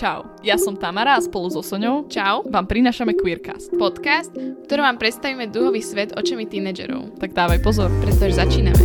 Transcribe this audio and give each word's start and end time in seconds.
Čau, 0.00 0.24
ja 0.40 0.56
som 0.56 0.80
Tamara 0.80 1.12
a 1.12 1.20
spolu 1.20 1.52
so 1.52 1.60
Soňou 1.60 2.08
Čau, 2.08 2.48
vám 2.48 2.64
prinášame 2.64 3.12
Queercast. 3.12 3.68
podcast, 3.76 4.32
v 4.32 4.56
ktorom 4.64 4.88
vám 4.88 4.96
predstavíme 4.96 5.52
duhový 5.52 5.84
svet 5.84 6.16
očami 6.16 6.48
tínedžerov. 6.48 7.20
Tak 7.20 7.36
dávaj 7.36 7.60
pozor. 7.60 7.92
Pretože 8.00 8.40
začíname. 8.40 8.80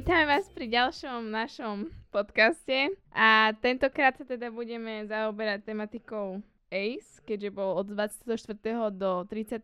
Vítame 0.00 0.24
vás 0.24 0.48
pri 0.48 0.64
ďalšom 0.64 1.28
našom 1.28 1.92
podcaste 2.08 2.88
a 3.12 3.52
tentokrát 3.60 4.16
sa 4.16 4.24
teda 4.24 4.48
budeme 4.48 5.04
zaoberať 5.04 5.60
tematikou 5.68 6.40
ACE, 6.72 7.20
keďže 7.28 7.52
bol 7.52 7.76
od 7.76 7.92
24. 7.92 8.24
do 8.96 9.28
30. 9.28 9.60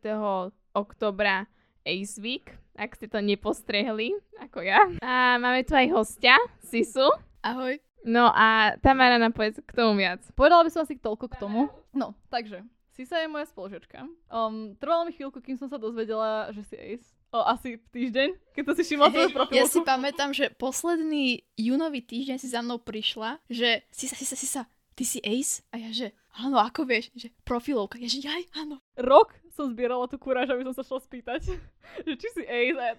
oktobra 0.76 1.48
ACE 1.88 2.20
Week, 2.20 2.52
ak 2.76 3.00
ste 3.00 3.08
to 3.08 3.24
nepostrehli, 3.24 4.12
ako 4.36 4.60
ja. 4.60 4.84
A 5.00 5.40
máme 5.40 5.64
tu 5.64 5.72
aj 5.72 5.88
hostia, 5.96 6.36
Sisu. 6.60 7.08
Ahoj. 7.40 7.80
No 8.04 8.28
a 8.28 8.76
Tamara 8.84 9.16
nám 9.16 9.32
povedz 9.32 9.64
k 9.64 9.72
tomu 9.72 9.96
viac. 9.96 10.20
Povedala 10.36 10.68
by 10.68 10.68
som 10.68 10.84
asi 10.84 11.00
toľko 11.00 11.32
k 11.32 11.40
tomu. 11.40 11.72
No, 11.96 12.12
takže. 12.28 12.60
Sisa 12.92 13.24
je 13.24 13.32
moja 13.32 13.48
spolužiačka. 13.48 14.04
Um, 14.28 14.76
trvalo 14.76 15.08
mi 15.08 15.16
chvíľku, 15.16 15.40
kým 15.40 15.56
som 15.56 15.72
sa 15.72 15.80
dozvedela, 15.80 16.52
že 16.52 16.60
si 16.68 16.76
Ace. 16.76 17.15
O, 17.36 17.44
asi 17.44 17.76
týždeň, 17.92 18.56
keď 18.56 18.62
to 18.64 18.72
si 18.80 18.82
všimla 18.88 19.12
svoju 19.12 19.28
profilovku. 19.36 19.60
Ja 19.60 19.68
si 19.68 19.80
pamätám, 19.84 20.32
že 20.32 20.48
posledný 20.56 21.44
júnový 21.60 22.00
týždeň 22.00 22.40
si 22.40 22.48
za 22.48 22.64
mnou 22.64 22.80
prišla, 22.80 23.44
že 23.52 23.84
si 23.92 24.08
sa, 24.08 24.16
si 24.16 24.24
sa, 24.24 24.36
si 24.40 24.48
sa, 24.48 24.62
ty 24.96 25.04
si 25.04 25.20
Ace? 25.20 25.60
A 25.68 25.76
ja 25.76 25.92
že, 25.92 26.16
áno, 26.36 26.60
ako 26.60 26.84
vieš? 26.84 27.10
Že 27.16 27.32
profilovka. 27.44 27.96
Ja 28.00 28.08
že, 28.08 28.20
jaj, 28.20 28.44
áno. 28.56 28.80
Rok 28.96 29.34
som 29.56 29.72
zbierala 29.72 30.04
tú 30.04 30.20
kúraž, 30.20 30.52
aby 30.52 30.68
som 30.68 30.76
sa 30.76 30.84
šla 30.84 31.00
spýtať, 31.00 31.48
že 32.06 32.12
či 32.20 32.28
si 32.36 32.42
Ace. 32.44 32.76
A 32.76 32.92
ja, 32.92 32.96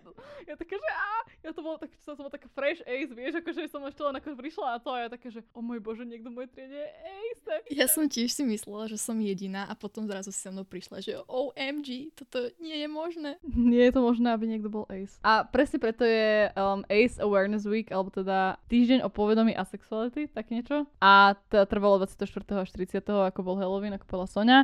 ja 0.50 0.54
taká, 0.58 0.74
že 0.74 0.90
á, 0.90 1.18
ja 1.46 1.52
to 1.54 1.62
bolo 1.62 1.78
tak, 1.78 1.94
som, 2.02 2.18
bola 2.18 2.34
taká 2.34 2.50
fresh 2.50 2.82
Ace, 2.90 3.14
vieš, 3.14 3.38
akože 3.46 3.70
som 3.70 3.86
ešte 3.86 4.02
len 4.02 4.18
ako 4.18 4.34
prišla 4.34 4.66
na 4.74 4.80
to 4.82 4.90
a 4.90 4.98
ja 5.06 5.08
taká, 5.14 5.30
že 5.30 5.46
o 5.54 5.62
môj 5.62 5.78
bože, 5.78 6.02
niekto 6.02 6.34
v 6.34 6.42
mojej 6.42 6.50
triede 6.50 6.82
je 6.82 6.90
Ace. 6.90 7.42
Tak. 7.46 7.62
Ja 7.70 7.86
som 7.86 8.10
tiež 8.10 8.34
si 8.34 8.42
myslela, 8.42 8.90
že 8.90 8.98
som 8.98 9.22
jediná 9.22 9.70
a 9.70 9.78
potom 9.78 10.10
zrazu 10.10 10.34
si 10.34 10.42
sa 10.42 10.50
mnou 10.50 10.66
prišla, 10.66 11.06
že 11.06 11.22
OMG, 11.30 12.18
toto 12.18 12.50
nie 12.58 12.82
je 12.82 12.90
možné. 12.90 13.38
Nie 13.68 13.92
je 13.92 14.00
to 14.00 14.02
možné, 14.02 14.32
aby 14.32 14.48
niekto 14.48 14.72
bol 14.72 14.88
Ace. 14.90 15.20
A 15.22 15.46
presne 15.46 15.78
preto 15.78 16.08
je 16.08 16.50
um, 16.56 16.82
Ace 16.88 17.20
Awareness 17.22 17.68
Week, 17.68 17.92
alebo 17.94 18.10
teda 18.10 18.58
týždeň 18.72 19.06
o 19.06 19.10
povedomí 19.12 19.54
asexuality, 19.54 20.32
tak 20.32 20.50
niečo. 20.50 20.88
A 21.04 21.36
to 21.52 21.62
trvalo 21.68 22.02
24. 22.02 22.26
až 22.64 22.70
30. 22.74 23.04
ako 23.30 23.42
bol 23.44 23.56
Halloween, 23.60 23.96
ako 23.96 24.06
povedala 24.08 24.30
Sonia. 24.30 24.60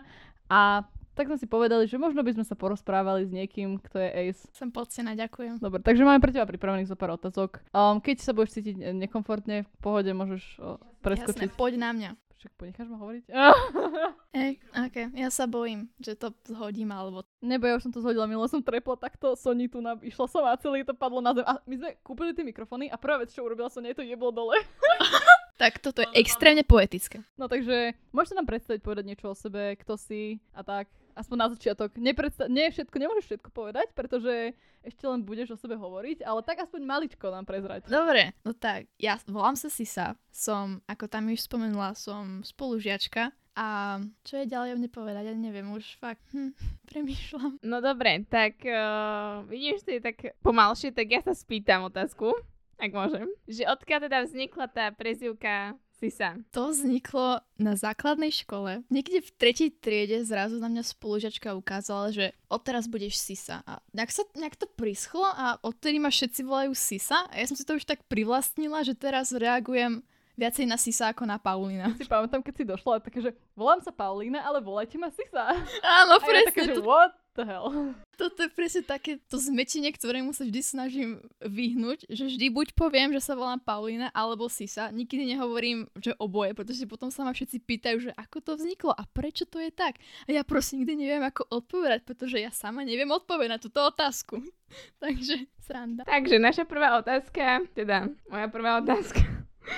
A 0.47 0.83
tak 1.14 1.30
sme 1.30 1.38
si 1.38 1.45
povedali, 1.45 1.86
že 1.86 2.02
možno 2.02 2.25
by 2.25 2.33
sme 2.33 2.45
sa 2.45 2.58
porozprávali 2.58 3.30
s 3.30 3.31
niekým, 3.31 3.78
kto 3.78 4.02
je 4.02 4.09
Ace. 4.30 4.50
Som 4.58 4.73
podcená, 4.73 5.14
ďakujem. 5.14 5.61
Dobre, 5.61 5.86
takže 5.86 6.02
máme 6.02 6.17
pre 6.17 6.33
teba 6.33 6.50
pripravených 6.50 6.89
zo 6.89 6.97
pár 6.97 7.22
otázok. 7.22 7.61
Um, 7.69 8.02
keď 8.02 8.25
sa 8.25 8.34
budeš 8.34 8.58
cítiť 8.58 8.75
eh, 8.81 8.89
nekomfortne, 8.97 9.69
v 9.69 9.78
pohode 9.78 10.09
môžeš 10.09 10.44
o, 10.58 10.81
preskočiť. 11.06 11.53
Jasné, 11.53 11.58
poď 11.58 11.73
na 11.78 11.89
mňa. 11.94 12.11
Však 12.44 12.59
ponecháš 12.59 12.88
ma 12.91 12.97
hovoriť? 13.00 13.23
Ej, 14.44 14.52
ok, 14.73 14.97
ja 15.16 15.30
sa 15.30 15.45
bojím, 15.47 15.88
že 16.02 16.17
to 16.17 16.34
zhodím 16.44 16.91
alebo... 16.91 17.23
Nebo 17.39 17.69
ja 17.69 17.78
už 17.78 17.88
som 17.88 17.94
to 17.94 18.02
zhodila, 18.02 18.28
milo 18.28 18.50
som 18.50 18.59
trepla 18.59 18.97
takto 19.00 19.38
Soni 19.38 19.69
tu 19.72 19.80
na... 19.80 19.95
Išla 20.02 20.28
som 20.28 20.44
a 20.44 20.58
celý 20.59 20.84
to 20.84 20.97
padlo 20.97 21.22
na 21.22 21.31
zem. 21.31 21.45
A 21.47 21.61
my 21.64 21.75
sme 21.78 21.89
kúpili 22.03 22.36
tie 22.36 22.44
mikrofóny 22.44 22.91
a 22.91 23.00
prvá 23.00 23.23
vec, 23.23 23.31
čo 23.31 23.46
urobila 23.46 23.72
Sonia, 23.72 23.94
je 23.94 24.02
to 24.02 24.09
jeblo 24.09 24.34
dole. 24.34 24.59
Tak 25.58 25.80
toto 25.80 26.02
je 26.02 26.09
extrémne 26.18 26.66
poetické. 26.66 27.22
No 27.38 27.46
takže 27.46 27.94
môžete 28.09 28.38
nám 28.38 28.50
predstaviť, 28.50 28.81
povedať 28.81 29.06
niečo 29.06 29.31
o 29.31 29.38
sebe, 29.38 29.78
kto 29.78 29.97
si 30.00 30.41
a 30.58 30.66
tak. 30.66 30.90
Aspoň 31.14 31.38
na 31.38 31.47
začiatok. 31.53 31.94
Nepredsta- 31.94 32.50
nie 32.50 32.74
všetko, 32.74 32.96
nemôžeš 32.97 33.25
všetko 33.30 33.50
povedať, 33.53 33.94
pretože 33.94 34.58
ešte 34.81 35.06
len 35.06 35.22
budeš 35.22 35.53
o 35.53 35.62
sebe 35.62 35.78
hovoriť, 35.78 36.25
ale 36.25 36.41
tak 36.41 36.66
aspoň 36.66 36.81
maličko 36.84 37.30
nám 37.30 37.46
prezrať. 37.46 37.86
Dobre, 37.86 38.34
no 38.41 38.58
tak, 38.58 38.90
ja 38.97 39.22
volám 39.30 39.53
sa 39.53 39.69
Sisa, 39.69 40.18
som, 40.34 40.81
ako 40.90 41.06
tam 41.06 41.30
už 41.30 41.46
spomenula, 41.46 41.94
som 41.94 42.41
spolužiačka 42.41 43.30
a 43.53 44.02
čo 44.25 44.41
je 44.41 44.50
ďalej 44.50 44.74
o 44.74 44.78
mne 44.81 44.90
povedať, 44.90 45.30
ja 45.30 45.35
neviem, 45.38 45.70
už 45.70 46.02
fakt 46.02 46.25
hm, 46.34 46.58
premýšľam. 46.90 47.62
No 47.62 47.78
dobre, 47.80 48.25
tak 48.25 48.66
uh, 48.66 49.46
vidíš, 49.46 49.85
ty 49.85 50.02
tak 50.02 50.34
pomalšie, 50.41 50.90
tak 50.90 51.14
ja 51.14 51.22
sa 51.22 51.38
spýtam 51.38 51.85
otázku, 51.85 52.34
ak 52.79 52.91
môžem. 52.91 53.28
Že 53.47 53.63
odkiaľ 53.69 54.00
teda 54.09 54.17
vznikla 54.25 54.66
tá 54.69 54.85
prezivka 54.91 55.78
Sisa? 56.03 56.35
To 56.51 56.75
vzniklo 56.75 57.39
na 57.56 57.79
základnej 57.79 58.28
škole. 58.28 58.84
Niekde 58.91 59.23
v 59.23 59.31
tretej 59.39 59.69
triede 59.79 60.19
zrazu 60.28 60.59
na 60.59 60.67
mňa 60.67 60.84
spolužiačka 60.84 61.56
ukázala, 61.56 62.11
že 62.11 62.35
odteraz 62.51 62.91
budeš 62.91 63.16
Sisa. 63.16 63.63
A 63.63 63.79
nejak, 63.95 64.11
sa, 64.11 64.28
nejak 64.35 64.59
to 64.59 64.67
prischlo 64.67 65.23
a 65.23 65.56
odtedy 65.63 66.03
ma 66.03 66.11
všetci 66.11 66.44
volajú 66.44 66.75
Sisa. 66.75 67.23
A 67.31 67.39
ja 67.39 67.47
som 67.47 67.56
si 67.56 67.63
to 67.63 67.79
už 67.79 67.88
tak 67.88 68.03
privlastnila, 68.11 68.84
že 68.84 69.00
teraz 69.00 69.31
reagujem 69.31 70.03
viacej 70.35 70.66
na 70.67 70.75
Sisa 70.75 71.16
ako 71.16 71.23
na 71.23 71.40
Paulina. 71.40 71.94
Si 71.95 72.03
pamätám, 72.03 72.44
keď 72.44 72.53
si 72.57 72.63
došla, 72.67 73.00
také, 73.00 73.23
že 73.23 73.31
volám 73.55 73.79
sa 73.79 73.95
Paulína, 73.95 74.44
ale 74.44 74.59
volajte 74.59 75.00
ma 75.00 75.07
Sisa. 75.07 75.55
Áno, 76.03 76.19
A 76.19 76.25
ja 76.28 76.51
také, 76.51 76.67
že 76.67 76.81
to, 76.81 76.84
what 76.84 77.16
the 77.36 77.46
hell? 77.46 77.70
toto 78.22 78.46
je 78.46 78.50
presne 78.54 78.82
také 78.86 79.20
to 79.28 79.42
zmetenie, 79.42 79.90
ktorému 79.90 80.32
sa 80.32 80.46
vždy 80.46 80.62
snažím 80.62 81.10
vyhnúť, 81.42 82.08
že 82.08 82.30
vždy 82.30 82.54
buď 82.54 82.68
poviem, 82.78 83.12
že 83.12 83.20
sa 83.20 83.34
volám 83.34 83.60
Paulina 83.60 84.14
alebo 84.14 84.48
Sisa. 84.48 84.94
Nikdy 84.94 85.36
nehovorím, 85.36 85.90
že 85.98 86.14
oboje, 86.22 86.54
pretože 86.54 86.86
potom 86.86 87.10
sa 87.10 87.26
ma 87.26 87.34
všetci 87.34 87.58
pýtajú, 87.66 87.98
že 88.10 88.12
ako 88.14 88.38
to 88.40 88.52
vzniklo 88.56 88.94
a 88.94 89.04
prečo 89.10 89.50
to 89.50 89.58
je 89.60 89.74
tak. 89.74 89.98
A 90.30 90.30
ja 90.32 90.46
prosím 90.46 90.86
nikdy 90.86 91.04
neviem, 91.10 91.26
ako 91.26 91.50
odpovedať, 91.50 92.06
pretože 92.06 92.38
ja 92.40 92.54
sama 92.54 92.86
neviem 92.86 93.10
odpovedať 93.10 93.52
na 93.52 93.60
túto 93.60 93.82
otázku. 93.82 94.40
Takže 95.04 95.50
sranda. 95.66 96.06
Takže 96.06 96.38
naša 96.38 96.64
prvá 96.70 97.02
otázka, 97.02 97.66
teda 97.74 98.08
moja 98.30 98.48
prvá 98.48 98.80
otázka, 98.80 99.20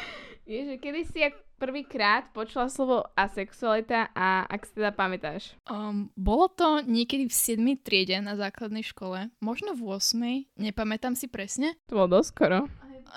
je, 0.51 0.59
že 0.69 0.75
kedy 0.77 1.01
si 1.07 1.19
ak 1.23 1.35
prvýkrát 1.55 2.29
počula 2.35 2.67
slovo 2.67 3.07
asexualita 3.15 4.11
a 4.11 4.43
ak 4.45 4.61
si 4.67 4.71
teda 4.77 4.91
pamätáš? 4.91 5.55
Um, 5.67 6.11
bolo 6.13 6.51
to 6.51 6.83
niekedy 6.83 7.27
v 7.27 7.33
7. 7.33 7.61
triede 7.81 8.19
na 8.19 8.35
základnej 8.35 8.83
škole, 8.83 9.33
možno 9.39 9.73
v 9.73 9.95
8. 9.95 10.59
nepamätám 10.59 11.15
si 11.15 11.31
presne. 11.31 11.79
To 11.89 12.03
bolo 12.03 12.19
dosť 12.19 12.29
skoro. 12.31 12.57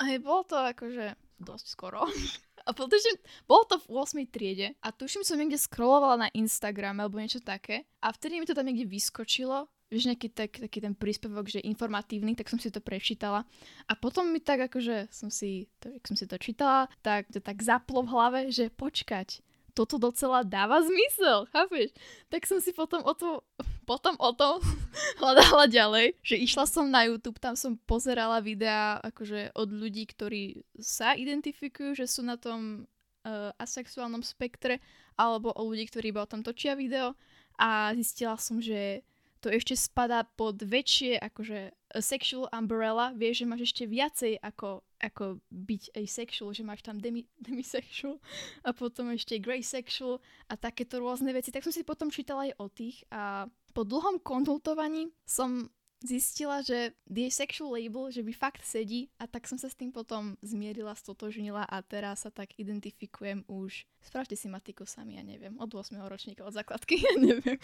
Hej, 0.07 0.23
bolo 0.23 0.43
to 0.47 0.57
akože 0.57 1.19
dosť 1.43 1.67
skoro. 1.67 2.07
A 2.69 2.77
pretože 2.77 3.09
bolo 3.49 3.65
to 3.65 3.81
v 3.81 3.97
8. 3.97 4.29
triede 4.29 4.77
a 4.85 4.93
tuším 4.93 5.25
som 5.25 5.41
niekde 5.41 5.57
scrollovala 5.57 6.29
na 6.29 6.33
Instagram 6.37 7.01
alebo 7.01 7.17
niečo 7.17 7.41
také 7.41 7.89
a 8.05 8.13
vtedy 8.13 8.37
mi 8.37 8.45
to 8.45 8.53
tam 8.53 8.69
niekde 8.69 8.85
vyskočilo, 8.85 9.73
vieš, 9.89 10.09
nejaký 10.09 10.29
tak, 10.33 10.53
taký 10.61 10.85
ten 10.85 10.93
príspevok, 10.93 11.49
že 11.49 11.65
informatívny, 11.65 12.37
tak 12.37 12.53
som 12.53 12.61
si 12.61 12.69
to 12.69 12.81
prečítala. 12.81 13.49
A 13.89 13.97
potom 13.97 14.29
mi 14.29 14.41
tak 14.41 14.69
akože 14.69 15.09
som 15.09 15.33
si, 15.33 15.69
to, 15.81 15.89
som 16.05 16.17
si 16.17 16.29
to 16.29 16.37
čítala, 16.37 16.93
tak 17.01 17.29
to 17.33 17.41
tak 17.41 17.61
zaplo 17.65 18.05
v 18.05 18.13
hlave, 18.13 18.41
že 18.53 18.69
počkať, 18.69 19.41
toto 19.79 19.95
docela 20.03 20.43
dáva 20.43 20.83
zmysel, 20.83 21.47
chápeš? 21.55 21.95
Tak 22.27 22.51
som 22.51 22.59
si 22.59 22.75
potom 22.75 22.99
o 23.07 23.15
to, 23.15 23.47
potom 23.87 24.19
o 24.19 24.35
tom 24.35 24.59
hľadala 25.23 25.71
ďalej, 25.71 26.19
že 26.19 26.35
išla 26.35 26.67
som 26.67 26.91
na 26.91 27.07
YouTube, 27.07 27.39
tam 27.39 27.55
som 27.55 27.79
pozerala 27.87 28.43
videá 28.43 28.99
akože 29.07 29.55
od 29.55 29.71
ľudí, 29.71 30.11
ktorí 30.11 30.67
sa 30.83 31.15
identifikujú, 31.15 31.95
že 31.95 32.11
sú 32.11 32.27
na 32.27 32.35
tom 32.35 32.91
uh, 33.23 33.55
asexuálnom 33.55 34.27
spektre, 34.27 34.83
alebo 35.15 35.55
o 35.55 35.63
ľudí, 35.63 35.87
ktorí 35.87 36.11
iba 36.11 36.27
o 36.27 36.31
tom 36.31 36.43
točia 36.43 36.75
video 36.75 37.15
a 37.55 37.95
zistila 37.95 38.35
som, 38.35 38.59
že 38.59 39.07
to 39.39 39.49
ešte 39.49 39.79
spadá 39.79 40.27
pod 40.27 40.59
väčšie 40.61 41.19
akože 41.19 41.79
a 41.89 42.05
sexual 42.05 42.53
umbrella, 42.53 43.17
vieš, 43.17 43.45
že 43.45 43.49
máš 43.49 43.63
ešte 43.73 43.89
viacej 43.89 44.33
ako, 44.45 44.85
ako 45.01 45.41
byť 45.49 45.83
asexual, 45.97 46.53
že 46.53 46.61
máš 46.61 46.85
tam 46.85 47.01
demi, 47.01 47.25
demisexual 47.45 48.21
a 48.67 48.77
potom 48.77 49.09
ešte 49.17 49.41
grey 49.41 49.65
sexual 49.65 50.21
a 50.53 50.55
takéto 50.61 51.01
rôzne 51.01 51.33
veci. 51.33 51.49
Tak 51.49 51.65
som 51.65 51.73
si 51.73 51.89
potom 51.89 52.13
čítala 52.13 52.51
aj 52.51 52.53
o 52.61 52.67
tých 52.69 53.01
a 53.09 53.49
po 53.73 53.83
dlhom 53.89 54.21
konzultovaní 54.21 55.09
som 55.25 55.71
zistila, 56.03 56.63
že 56.63 56.95
the 57.11 57.27
asexual 57.27 57.75
label, 57.75 58.11
že 58.11 58.23
by 58.23 58.33
fakt 58.35 58.63
sedí 58.63 59.11
a 59.19 59.27
tak 59.27 59.51
som 59.51 59.59
sa 59.59 59.67
s 59.67 59.79
tým 59.79 59.91
potom 59.91 60.39
zmierila, 60.45 60.95
stotožnila 60.95 61.67
a 61.67 61.77
teraz 61.83 62.27
sa 62.27 62.31
tak 62.31 62.55
identifikujem 62.59 63.43
už. 63.51 63.87
Spravte 63.99 64.39
si 64.39 64.47
matiku 64.47 64.87
sami, 64.87 65.19
ja 65.19 65.25
neviem, 65.27 65.59
od 65.59 65.71
8. 65.71 65.99
ročníka, 66.07 66.47
od 66.47 66.55
základky, 66.55 67.03
ja 67.09 67.15
neviem. 67.19 67.59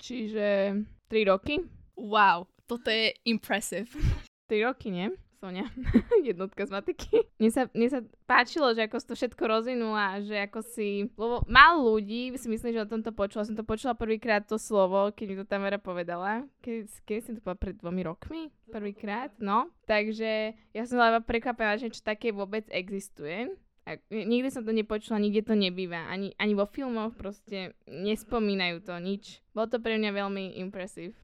Čiže 0.00 0.78
3 1.12 1.30
roky? 1.30 1.60
Wow, 1.96 2.48
toto 2.64 2.88
je 2.88 3.12
impressive. 3.28 3.88
3 4.48 4.68
roky, 4.68 4.88
nie? 4.92 5.08
Sonia, 5.36 5.68
jednotka 6.28 6.64
z 6.64 6.72
matiky. 6.72 7.28
Mne 7.36 7.50
sa, 7.52 7.62
mne 7.76 7.88
sa 7.92 8.00
páčilo, 8.24 8.72
že 8.72 8.88
ako 8.88 8.96
si 8.96 9.06
to 9.06 9.14
všetko 9.14 9.42
rozvinula, 9.44 10.24
že 10.24 10.36
ako 10.48 10.64
si, 10.64 11.12
lebo 11.12 11.44
málo 11.44 11.96
ľudí 11.96 12.32
si 12.40 12.48
myslím, 12.48 12.72
že 12.72 12.84
o 12.84 12.92
tomto 12.92 13.12
počula. 13.12 13.44
Som 13.44 13.54
to 13.54 13.62
počula 13.62 13.92
prvýkrát 13.92 14.48
to 14.48 14.56
slovo, 14.56 15.12
keď 15.12 15.26
mi 15.28 15.36
to 15.36 15.44
tam 15.44 15.62
Vera 15.62 15.76
povedala. 15.76 16.48
Keď, 16.64 16.88
keď 17.04 17.18
som 17.20 17.32
to 17.36 17.44
povedala 17.44 17.64
pred 17.68 17.76
dvomi 17.76 18.02
rokmi, 18.02 18.40
prvýkrát, 18.72 19.30
no. 19.36 19.68
Takže 19.84 20.56
ja 20.72 20.82
som 20.88 20.96
bola 20.96 21.20
prekvapená, 21.20 21.76
že 21.76 21.92
čo 21.92 22.00
také 22.00 22.32
vôbec 22.32 22.64
existuje. 22.72 23.52
A 23.86 24.02
nikdy 24.10 24.50
som 24.50 24.66
to 24.66 24.74
nepočula, 24.74 25.22
nikde 25.22 25.46
to 25.46 25.54
nebýva. 25.54 26.10
Ani, 26.10 26.34
ani 26.42 26.58
vo 26.58 26.66
filmoch 26.66 27.14
proste 27.14 27.78
nespomínajú 27.86 28.82
to 28.82 28.98
nič. 28.98 29.38
Bolo 29.54 29.70
to 29.70 29.78
pre 29.78 29.94
mňa 29.94 30.10
veľmi 30.10 30.58
impresív. 30.58 31.14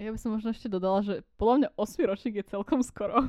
Ja 0.00 0.08
by 0.08 0.16
som 0.16 0.32
možno 0.32 0.48
ešte 0.48 0.72
dodala, 0.72 1.04
že 1.04 1.20
podľa 1.36 1.56
mňa 1.60 1.68
8 1.76 2.08
ročník 2.08 2.34
je 2.40 2.50
celkom 2.56 2.80
skoro. 2.80 3.20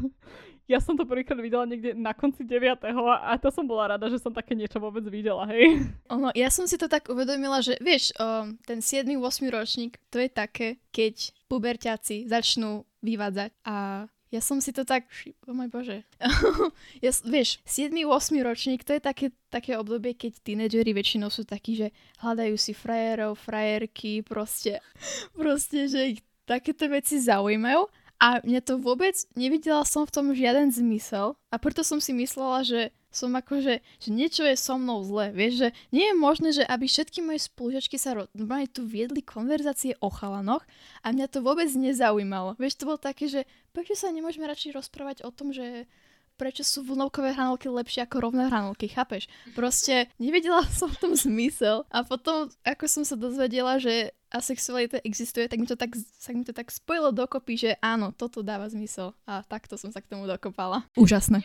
Ja 0.69 0.79
som 0.79 0.95
to 0.95 1.03
prvýkrát 1.03 1.35
videla 1.35 1.67
niekde 1.67 1.91
na 1.91 2.15
konci 2.15 2.47
9. 2.47 2.79
a 2.95 3.35
to 3.43 3.51
som 3.51 3.67
bola 3.67 3.91
rada, 3.91 4.07
že 4.07 4.23
som 4.23 4.31
také 4.31 4.55
niečo 4.55 4.79
vôbec 4.79 5.03
videla, 5.11 5.43
hej. 5.51 5.83
Ono, 6.15 6.31
ja 6.31 6.47
som 6.47 6.63
si 6.63 6.79
to 6.79 6.87
tak 6.87 7.11
uvedomila, 7.11 7.59
že 7.59 7.75
vieš, 7.83 8.15
o, 8.15 8.55
ten 8.63 8.79
7. 8.79 9.03
8 9.19 9.51
ročník, 9.51 9.99
to 10.07 10.23
je 10.23 10.31
také, 10.31 10.79
keď 10.95 11.35
puberťáci 11.51 12.23
začnú 12.23 12.87
vyvádzať 13.03 13.51
a 13.67 14.07
ja 14.31 14.39
som 14.39 14.63
si 14.63 14.71
to 14.71 14.87
tak... 14.87 15.11
Oh 15.43 15.51
môj 15.51 15.67
bože. 15.67 16.07
ja, 17.03 17.11
vieš, 17.27 17.59
7. 17.67 17.91
8. 17.91 18.39
ročník, 18.39 18.87
to 18.87 18.95
je 18.95 19.03
také, 19.03 19.35
také 19.51 19.75
obdobie, 19.75 20.15
keď 20.15 20.39
tínedžeri 20.39 20.95
väčšinou 20.95 21.27
sú 21.27 21.43
takí, 21.43 21.75
že 21.75 21.91
hľadajú 22.23 22.55
si 22.55 22.71
frajerov, 22.71 23.35
frajerky, 23.35 24.23
proste, 24.23 24.79
proste, 25.35 25.91
že 25.91 26.15
ich 26.15 26.21
takéto 26.51 26.91
veci 26.91 27.23
zaujímajú 27.23 27.87
a 28.19 28.43
mňa 28.43 28.61
to 28.61 28.75
vôbec, 28.77 29.15
nevidela 29.39 29.87
som 29.87 30.03
v 30.03 30.13
tom 30.13 30.27
žiaden 30.35 30.69
zmysel 30.69 31.39
a 31.47 31.55
preto 31.55 31.81
som 31.81 32.03
si 32.03 32.11
myslela, 32.11 32.67
že 32.67 32.93
som 33.11 33.33
akože, 33.33 33.83
že 33.83 34.09
niečo 34.13 34.47
je 34.47 34.55
so 34.55 34.79
mnou 34.79 35.03
zle, 35.03 35.35
vieš, 35.35 35.67
že 35.67 35.69
nie 35.91 36.05
je 36.11 36.15
možné, 36.15 36.49
že 36.55 36.63
aby 36.63 36.87
všetky 36.87 37.19
moje 37.19 37.43
spolužiačky 37.51 37.99
sa 37.99 38.15
normálne 38.31 38.71
tu 38.71 38.87
viedli 38.87 39.19
konverzácie 39.19 39.99
o 39.99 40.07
chalanoch 40.07 40.63
a 41.03 41.11
mňa 41.11 41.27
to 41.27 41.43
vôbec 41.43 41.67
nezaujímalo. 41.75 42.55
Vieš, 42.55 42.79
to 42.79 42.87
bolo 42.87 42.99
také, 43.01 43.27
že 43.27 43.43
prečo 43.75 43.99
sa 43.99 44.15
nemôžeme 44.15 44.47
radšej 44.47 44.79
rozprávať 44.79 45.17
o 45.27 45.31
tom, 45.33 45.51
že 45.51 45.89
prečo 46.39 46.63
sú 46.63 46.81
vlnovkové 46.87 47.35
hranolky 47.35 47.67
lepšie 47.69 48.07
ako 48.07 48.31
rovné 48.31 48.47
hranolky, 48.49 48.89
chápeš? 48.89 49.29
Proste 49.53 50.09
nevedela 50.17 50.63
som 50.71 50.87
v 50.87 50.97
tom 50.97 51.13
zmysel 51.25 51.83
a 51.91 52.01
potom, 52.07 52.47
ako 52.63 52.85
som 52.87 53.03
sa 53.03 53.19
dozvedela, 53.19 53.77
že 53.77 54.15
asexualita 54.31 55.03
existuje, 55.03 55.45
tak 55.45 55.59
mi 55.59 55.67
to 55.67 55.75
tak, 55.75 55.91
tak 55.95 56.33
mi 56.35 56.43
to 56.47 56.55
tak 56.55 56.71
spojilo 56.71 57.11
dokopy, 57.11 57.53
že 57.59 57.71
áno, 57.83 58.15
toto 58.15 58.41
dáva 58.41 58.71
zmysel 58.71 59.11
a 59.27 59.43
takto 59.43 59.75
som 59.75 59.91
sa 59.91 59.99
k 59.99 60.07
tomu 60.07 60.25
dokopala. 60.25 60.87
Úžasné. 60.95 61.43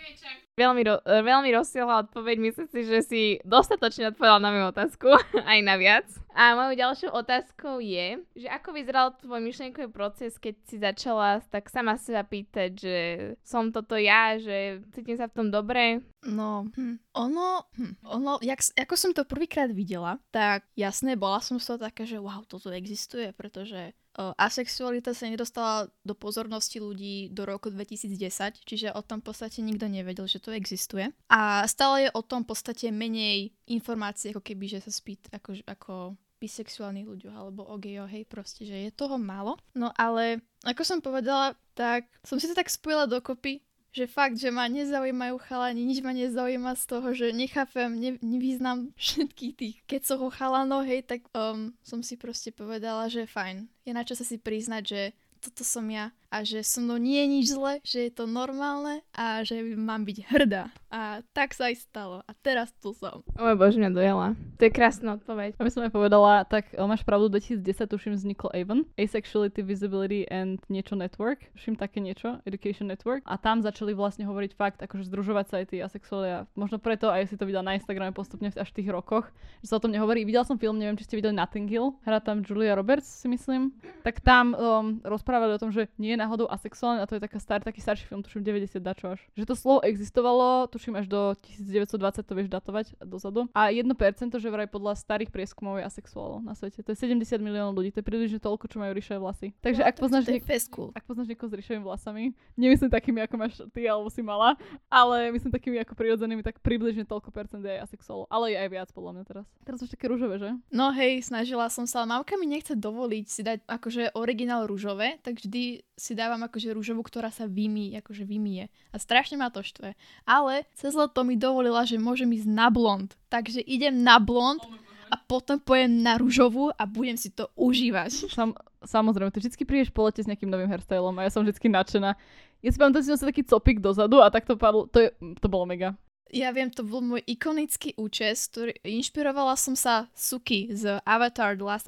Veľmi, 0.56 0.82
ro- 0.88 1.04
veľmi 1.04 1.52
rozsiahla 1.52 2.08
odpoveď, 2.08 2.36
myslím 2.40 2.68
si, 2.72 2.80
že 2.86 2.98
si 3.04 3.22
dostatočne 3.44 4.14
odpovedala 4.14 4.40
na 4.40 4.50
moju 4.54 4.66
otázku, 4.72 5.08
aj 5.52 5.58
na 5.60 5.74
viac. 5.76 6.06
A 6.36 6.52
mojou 6.52 6.76
ďalšou 6.76 7.10
otázkou 7.16 7.80
je, 7.80 8.20
že 8.36 8.44
ako 8.52 8.76
vyzeral 8.76 9.16
tvoj 9.16 9.40
myšlienkový 9.40 9.88
proces, 9.88 10.36
keď 10.36 10.54
si 10.68 10.76
začala 10.76 11.40
tak 11.48 11.72
sama 11.72 11.96
sa 11.96 12.20
pýtať, 12.28 12.70
že 12.76 12.98
som 13.40 13.72
toto 13.72 13.96
ja, 13.96 14.36
že 14.36 14.84
cítim 14.92 15.16
sa 15.16 15.32
v 15.32 15.36
tom 15.40 15.48
dobre? 15.48 16.04
No, 16.28 16.68
hm, 16.76 17.00
ono, 17.16 17.64
hm, 17.80 18.04
ono, 18.04 18.36
jak, 18.44 18.60
ako 18.76 18.94
som 19.00 19.16
to 19.16 19.24
prvýkrát 19.24 19.72
videla, 19.72 20.20
tak 20.28 20.68
jasné, 20.76 21.16
bola 21.16 21.40
som 21.40 21.56
z 21.56 21.72
toho 21.72 21.78
taká, 21.88 22.04
že 22.04 22.20
wow, 22.20 22.44
toto 22.44 22.68
existuje, 22.68 23.32
pretože 23.32 23.96
asexualita 24.16 25.12
sa 25.12 25.28
nedostala 25.28 25.92
do 26.00 26.16
pozornosti 26.16 26.80
ľudí 26.80 27.28
do 27.32 27.44
roku 27.44 27.68
2010, 27.68 28.64
čiže 28.64 28.88
o 28.96 29.04
tom 29.04 29.20
v 29.20 29.28
podstate 29.28 29.60
nikto 29.60 29.88
nevedel, 29.92 30.24
že 30.24 30.40
to 30.40 30.56
existuje. 30.56 31.12
A 31.28 31.68
stále 31.68 32.08
je 32.08 32.10
o 32.16 32.24
tom 32.24 32.44
v 32.44 32.56
podstate 32.56 32.88
menej 32.88 33.52
informácií, 33.68 34.32
ako 34.32 34.40
keby, 34.40 34.72
že 34.72 34.80
sa 34.80 34.92
spýt 34.92 35.28
ako, 35.32 35.50
ako 35.68 35.94
bisexuálnych 36.36 37.08
ľudí 37.08 37.26
alebo 37.32 37.64
o 37.64 37.76
gejo, 37.80 38.04
hej, 38.04 38.28
proste, 38.28 38.68
že 38.68 38.76
je 38.88 38.90
toho 38.92 39.16
málo. 39.16 39.56
No 39.72 39.90
ale, 39.96 40.44
ako 40.64 40.82
som 40.84 40.98
povedala, 41.00 41.56
tak 41.72 42.08
som 42.24 42.36
si 42.36 42.48
to 42.48 42.54
tak 42.56 42.68
spojila 42.68 43.08
dokopy, 43.08 43.64
že 43.96 44.04
fakt, 44.04 44.36
že 44.36 44.52
ma 44.52 44.68
nezaujímajú 44.68 45.40
chalani, 45.40 45.80
nič 45.80 46.04
ma 46.04 46.12
nezaujíma 46.12 46.76
z 46.76 46.84
toho, 46.84 47.08
že 47.16 47.32
nechápem, 47.32 47.96
ne, 47.96 48.10
nevýznam 48.20 48.92
všetkých 49.00 49.52
tých 49.56 49.76
kecoch 49.88 50.20
o 50.20 50.28
chalano, 50.28 50.84
hej, 50.84 51.00
tak 51.08 51.24
um, 51.32 51.72
som 51.80 52.04
si 52.04 52.20
proste 52.20 52.52
povedala, 52.52 53.08
že 53.08 53.24
fajn. 53.24 53.64
Je 53.88 53.96
na 53.96 54.04
čo 54.04 54.12
sa 54.12 54.28
si 54.28 54.36
priznať, 54.36 54.82
že 54.84 55.00
toto 55.40 55.64
som 55.64 55.88
ja 55.88 56.12
a 56.31 56.43
že 56.43 56.62
so 56.67 56.82
mnou 56.82 56.99
nie 56.99 57.23
je 57.23 57.26
nič 57.28 57.46
zle, 57.55 57.73
že 57.87 58.08
je 58.08 58.12
to 58.12 58.25
normálne 58.26 59.02
a 59.14 59.46
že 59.46 59.62
mám 59.76 60.02
byť 60.02 60.19
hrdá. 60.32 60.73
A 60.90 61.20
tak 61.37 61.52
sa 61.52 61.69
aj 61.69 61.76
stalo. 61.82 62.25
A 62.25 62.32
teraz 62.40 62.73
tu 62.81 62.96
som. 62.96 63.20
O 63.37 63.43
môj 63.43 63.56
bože, 63.58 63.76
mňa 63.76 63.93
dojela. 63.93 64.26
To 64.56 64.62
je 64.64 64.73
krásna 64.73 65.20
odpoveď. 65.20 65.61
Aby 65.61 65.70
som 65.70 65.84
aj 65.84 65.93
povedala, 65.93 66.49
tak 66.49 66.73
máš 66.73 67.05
pravdu, 67.05 67.28
2010 67.28 67.61
tuším 67.84 68.12
vzniklo 68.17 68.49
Avon, 68.56 68.88
Asexuality, 68.96 69.61
Visibility 69.61 70.25
and 70.32 70.56
niečo 70.73 70.96
network, 70.96 71.52
tuším 71.52 71.76
také 71.76 72.00
niečo, 72.00 72.40
Education 72.49 72.88
Network. 72.88 73.20
A 73.29 73.37
tam 73.37 73.61
začali 73.61 73.93
vlastne 73.93 74.25
hovoriť 74.25 74.52
fakt, 74.56 74.79
akože 74.81 75.06
združovať 75.12 75.46
sa 75.52 75.55
aj 75.61 75.67
tí 75.69 75.76
asexuáli 75.84 76.29
a 76.32 76.38
možno 76.56 76.81
preto 76.81 77.12
aj 77.12 77.29
si 77.29 77.37
to 77.37 77.44
videla 77.44 77.67
na 77.67 77.76
Instagrame 77.76 78.17
postupne 78.17 78.49
až 78.49 78.69
v 78.72 78.76
tých 78.81 78.88
rokoch, 78.88 79.29
že 79.61 79.69
sa 79.69 79.76
o 79.76 79.82
tom 79.84 79.93
nehovorí. 79.93 80.25
Videla 80.25 80.49
som 80.49 80.56
film, 80.56 80.81
neviem, 80.81 80.96
či 80.96 81.05
ste 81.05 81.20
videli 81.20 81.37
Nothing 81.37 81.69
Hill, 81.69 81.93
hrá 82.08 82.25
tam 82.25 82.40
Julia 82.40 82.72
Roberts, 82.72 83.06
si 83.06 83.29
myslím. 83.29 83.76
Tak 84.00 84.25
tam 84.25 84.56
um, 84.56 85.05
rozprávali 85.05 85.52
o 85.52 85.61
tom, 85.61 85.69
že 85.69 85.93
nie 86.00 86.15
je 86.16 86.24
náhodou 86.24 86.48
asexuálne 86.48 87.04
a 87.04 87.06
to 87.06 87.20
je 87.20 87.22
taká 87.22 87.36
star, 87.36 87.60
taký 87.60 87.84
starší 87.84 88.08
film, 88.08 88.24
tuším 88.24 88.40
90 88.40 88.80
dačo 88.80 89.12
až. 89.12 89.20
Že 89.36 89.44
to 89.52 89.54
slovo 89.54 89.78
existovalo, 89.84 90.64
tuším 90.72 90.96
až 90.96 91.06
do 91.12 91.36
1920 91.60 92.24
to 92.24 92.32
vieš 92.32 92.48
datovať 92.48 92.96
dozadu. 93.04 93.52
A 93.52 93.68
1% 93.68 93.92
že 94.36 94.48
vraj 94.48 94.66
podľa 94.66 94.96
starých 94.96 95.28
prieskumov 95.28 95.76
je 95.78 95.84
asexuálov 95.84 96.40
na 96.40 96.56
svete. 96.56 96.80
To 96.80 96.96
je 96.96 96.98
70 97.04 97.36
miliónov 97.44 97.76
ľudí, 97.76 97.92
to 97.92 98.00
je 98.00 98.06
približne 98.08 98.40
toľko, 98.40 98.64
čo 98.72 98.80
majú 98.80 98.96
ríšové 98.96 99.20
vlasy. 99.20 99.52
Takže 99.60 99.84
no, 99.84 99.88
ak 99.92 99.94
poznáš, 100.00 100.24
niek- 100.32 100.48
ak 100.96 101.04
poznáš 101.04 101.28
niekoho 101.28 101.48
s 101.52 101.54
ríšovými 101.60 101.84
vlasami, 101.84 102.24
nemyslím 102.56 102.88
takými, 102.88 103.20
ako 103.28 103.34
máš 103.36 103.52
ty 103.76 103.84
alebo 103.84 104.08
si 104.08 104.24
mala, 104.24 104.56
ale 104.88 105.28
myslím 105.36 105.52
takými 105.52 105.76
ako 105.84 105.92
prirodzenými, 105.92 106.40
tak 106.40 106.64
približne 106.64 107.04
toľko 107.04 107.28
percent 107.28 107.60
je 107.60 107.76
asexuálov. 107.76 108.30
Ale 108.32 108.54
je 108.54 108.58
aj 108.62 108.69
viac 108.72 108.88
podľa 108.96 109.12
mňa 109.20 109.24
teraz. 109.28 109.46
Teraz 109.66 109.78
už 109.84 109.92
také 109.92 110.08
rúžové, 110.08 110.40
že? 110.40 110.50
No 110.72 110.94
hej, 110.94 111.26
snažila 111.26 111.69
som 111.69 111.84
sa, 111.84 112.00
ale 112.06 112.16
mamka 112.16 112.38
mi 112.40 112.46
nechce 112.46 112.72
dovoliť 112.72 113.26
si 113.26 113.42
dať 113.42 113.58
akože 113.66 114.16
originál 114.16 114.64
rúžové, 114.64 115.19
tak 115.20 115.42
vždy 115.42 115.82
si 116.06 116.14
dávam 116.14 116.38
akože 116.47 116.70
rúžovú, 116.70 117.03
ktorá 117.03 117.35
sa 117.35 117.50
vymí, 117.50 117.99
akože 117.99 118.23
vymie. 118.23 118.70
A 118.94 118.97
strašne 119.03 119.35
ma 119.35 119.50
to 119.50 119.67
štve. 119.67 119.99
Ale 120.23 120.62
cez 120.79 120.94
leto 120.94 121.26
mi 121.26 121.35
dovolila, 121.35 121.82
že 121.82 121.99
môžem 121.99 122.31
ísť 122.31 122.47
na 122.47 122.70
blond. 122.70 123.11
Takže 123.26 123.58
idem 123.67 124.06
na 124.06 124.23
blond 124.23 124.62
a 125.11 125.19
potom 125.19 125.58
pojem 125.58 125.91
na 126.03 126.14
rúžovú 126.14 126.70
a 126.70 126.87
budem 126.87 127.19
si 127.19 127.35
to 127.35 127.50
užívať. 127.58 128.11
Sam, 128.37 128.55
samozrejme, 128.87 129.34
ty 129.34 129.43
vždy 129.43 129.67
prídeš 129.67 129.91
po 129.91 130.06
lete 130.06 130.22
s 130.22 130.31
nejakým 130.31 130.51
novým 130.51 130.70
hairstylom 130.70 131.19
a 131.19 131.27
ja 131.27 131.31
som 131.34 131.43
vždy 131.43 131.58
nadšená. 131.58 132.15
Ja 132.63 132.70
si 132.70 132.79
pamätám, 132.79 133.03
že 133.03 133.10
som 133.15 133.27
sa 133.27 133.31
taký 133.31 133.43
copik 133.43 133.82
dozadu 133.82 134.22
a 134.22 134.31
tak 134.31 134.46
to 134.46 134.55
padlo, 134.55 134.86
to, 134.86 135.06
je, 135.06 135.10
to 135.43 135.46
bolo 135.51 135.67
mega. 135.67 135.98
Ja 136.34 136.51
viem, 136.51 136.75
to 136.75 136.82
bol 136.82 136.98
môj 136.98 137.22
ikonický 137.22 137.94
účes, 137.94 138.51
ktorý 138.51 138.75
inšpirovala 138.82 139.55
som 139.55 139.79
sa 139.79 140.10
Suki 140.10 140.75
z 140.75 140.98
Avatar 141.06 141.55
The 141.55 141.63
Last 141.63 141.86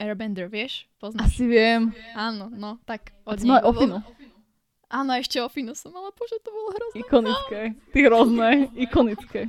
Airbender, 0.00 0.48
vieš? 0.48 0.88
Poznáš? 0.96 1.36
Asi 1.36 1.44
viem. 1.44 1.92
Áno, 2.16 2.48
no, 2.48 2.80
tak 2.88 3.12
od 3.28 3.44
nej. 3.44 3.60
Ofinu. 3.60 4.00
Áno, 4.90 5.12
ešte 5.14 5.38
Ofinu 5.38 5.76
som 5.76 5.92
mala, 5.92 6.10
bože, 6.16 6.40
to 6.40 6.50
bolo 6.50 6.72
hrozné. 6.72 6.98
Ikonické. 7.04 7.60
Ty 7.92 7.98
hrozné, 8.08 8.50
ikonické. 8.74 9.40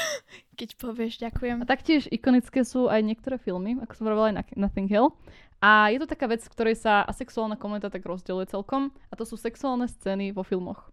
Keď 0.60 0.70
povieš, 0.78 1.18
ďakujem. 1.18 1.64
A 1.64 1.66
taktiež 1.66 2.06
ikonické 2.12 2.62
sú 2.62 2.86
aj 2.86 3.02
niektoré 3.02 3.40
filmy, 3.40 3.74
ako 3.80 3.92
som 3.96 4.04
hovorila 4.06 4.30
aj 4.30 4.36
na 4.38 4.44
Nothing 4.68 4.86
Hill. 4.86 5.10
A 5.58 5.90
je 5.90 5.98
to 5.98 6.06
taká 6.06 6.28
vec, 6.28 6.44
v 6.44 6.52
ktorej 6.52 6.76
sa 6.78 7.02
asexuálna 7.08 7.56
komunita 7.56 7.88
tak 7.88 8.04
rozdeluje 8.04 8.46
celkom. 8.52 8.92
A 9.08 9.16
to 9.16 9.24
sú 9.24 9.34
sexuálne 9.34 9.88
scény 9.88 10.30
vo 10.30 10.44
filmoch. 10.44 10.92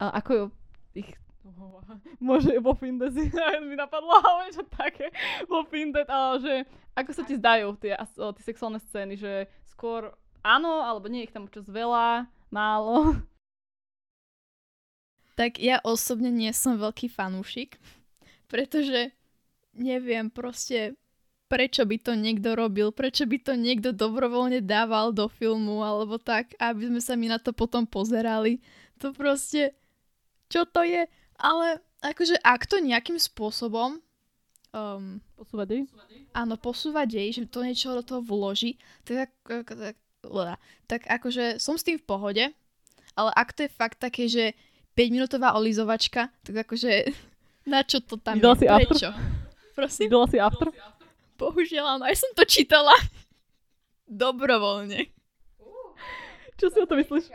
A 0.00 0.16
ako 0.16 0.54
ich 0.96 1.12
Môže 2.22 2.54
vo 2.60 2.74
Findet 2.76 3.14
si 3.14 3.30
mi 3.68 3.76
napadlo, 3.76 4.14
ale 4.28 4.52
čo 4.54 4.64
také 4.66 5.10
vo 5.46 5.66
Findet, 5.66 6.08
ale 6.10 6.40
že 6.40 6.54
ako 6.94 7.10
sa 7.14 7.22
ti 7.24 7.34
zdajú 7.38 7.76
tie, 7.80 7.94
tie 7.96 8.44
sexuálne 8.44 8.80
scény, 8.80 9.14
že 9.16 9.46
skôr 9.70 10.12
áno, 10.42 10.84
alebo 10.84 11.08
nie 11.08 11.24
ich 11.24 11.34
tam 11.34 11.48
čas 11.48 11.68
veľa, 11.68 12.26
málo. 12.50 13.20
Tak 15.38 15.56
ja 15.56 15.80
osobne 15.80 16.28
nie 16.28 16.52
som 16.52 16.76
veľký 16.76 17.08
fanúšik, 17.08 17.80
pretože 18.50 19.16
neviem 19.72 20.28
proste 20.28 20.98
prečo 21.50 21.82
by 21.82 21.96
to 21.98 22.12
niekto 22.14 22.54
robil, 22.54 22.94
prečo 22.94 23.26
by 23.26 23.42
to 23.42 23.58
niekto 23.58 23.90
dobrovoľne 23.90 24.62
dával 24.62 25.10
do 25.10 25.26
filmu 25.26 25.82
alebo 25.82 26.14
tak, 26.22 26.54
aby 26.62 26.86
sme 26.86 27.00
sa 27.02 27.18
mi 27.18 27.26
na 27.26 27.42
to 27.42 27.50
potom 27.50 27.90
pozerali. 27.90 28.62
To 29.02 29.10
proste, 29.10 29.74
čo 30.46 30.62
to 30.62 30.86
je? 30.86 31.10
Ale 31.40 31.80
akože 32.04 32.36
ak 32.44 32.68
to 32.68 32.84
nejakým 32.84 33.16
spôsobom 33.16 34.00
um, 34.72 35.18
posúva 35.34 35.64
dej? 35.64 35.88
Áno, 36.36 36.54
posúva 36.60 37.08
dej, 37.08 37.40
že 37.40 37.48
to 37.48 37.64
niečo 37.64 37.96
do 37.96 38.04
toho 38.04 38.20
vloží, 38.20 38.76
tak, 39.02 39.32
tak, 39.42 39.66
tak, 39.66 39.96
tak 40.86 41.00
akože 41.08 41.58
som 41.58 41.74
s 41.74 41.86
tým 41.86 41.98
v 41.98 42.06
pohode, 42.06 42.44
ale 43.16 43.30
ak 43.34 43.56
to 43.56 43.66
je 43.66 43.70
fakt 43.72 43.98
také, 43.98 44.28
že 44.30 44.52
5-minútová 44.94 45.56
olizovačka, 45.56 46.28
tak 46.44 46.54
akože 46.68 47.08
na 47.72 47.82
čo 47.82 48.04
to 48.04 48.20
tam 48.20 48.38
Videla 48.38 48.54
je? 48.54 48.60
si 48.60 48.66
After? 48.68 48.86
Prečo? 48.86 49.10
Prosím, 49.74 50.04
Videla 50.06 50.26
si 50.28 50.38
After? 50.38 50.68
bohužiaľ, 51.40 51.96
áno, 51.96 52.04
aj 52.04 52.20
som 52.20 52.30
to 52.36 52.44
čítala. 52.44 52.92
Dobrovoľne. 54.04 55.08
Čo 56.60 56.68
si 56.68 56.76
o 56.76 56.84
to 56.84 57.00
myslíš? 57.00 57.32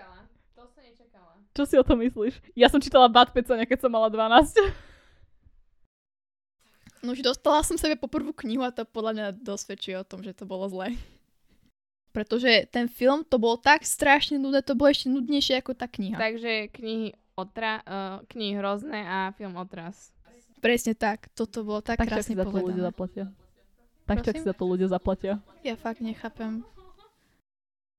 Čo 1.56 1.64
si 1.64 1.80
o 1.80 1.84
to 1.88 1.96
myslíš? 1.96 2.36
Ja 2.52 2.68
som 2.68 2.84
čítala 2.84 3.08
Bad 3.08 3.32
Pecania, 3.32 3.64
keď 3.64 3.88
som 3.88 3.92
mala 3.92 4.12
12. 4.12 4.60
No 7.00 7.16
už 7.16 7.24
dostala 7.24 7.64
som 7.64 7.80
sebe 7.80 7.96
poprvú 7.96 8.36
knihu 8.44 8.66
a 8.66 8.76
to 8.76 8.84
podľa 8.84 9.12
mňa 9.16 9.28
dosvedčuje 9.40 9.96
o 9.96 10.04
tom, 10.04 10.20
že 10.20 10.36
to 10.36 10.44
bolo 10.44 10.68
zlé. 10.68 11.00
Pretože 12.12 12.68
ten 12.68 12.92
film 12.92 13.24
to 13.24 13.40
bolo 13.40 13.56
tak 13.56 13.88
strašne 13.88 14.36
nudné, 14.36 14.66
to 14.66 14.76
bolo 14.76 14.92
ešte 14.92 15.08
nudnejšie 15.08 15.64
ako 15.64 15.78
tá 15.78 15.88
kniha. 15.88 16.18
Takže 16.18 16.72
knihy, 16.76 17.16
otra, 17.40 17.80
uh, 17.86 18.20
knihy 18.32 18.60
hrozné 18.60 19.04
a 19.06 19.32
film 19.36 19.56
Otras. 19.56 20.12
Presne 20.60 20.98
tak, 20.98 21.30
toto 21.38 21.62
bolo 21.62 21.80
tak, 21.86 22.02
Tak 22.02 22.10
čo 22.10 22.24
si 22.26 22.34
krásne 22.34 22.36
za 22.36 22.44
to 22.44 22.52
ľudia 22.52 22.64
povedané. 22.64 22.88
zaplatia. 22.90 23.26
Tak 24.06 24.18
si 24.26 24.42
za 24.42 24.54
to 24.56 24.64
ľudia 24.66 24.88
zaplatia. 24.90 25.34
Ja 25.62 25.76
fakt 25.78 26.02
nechápem. 26.02 26.66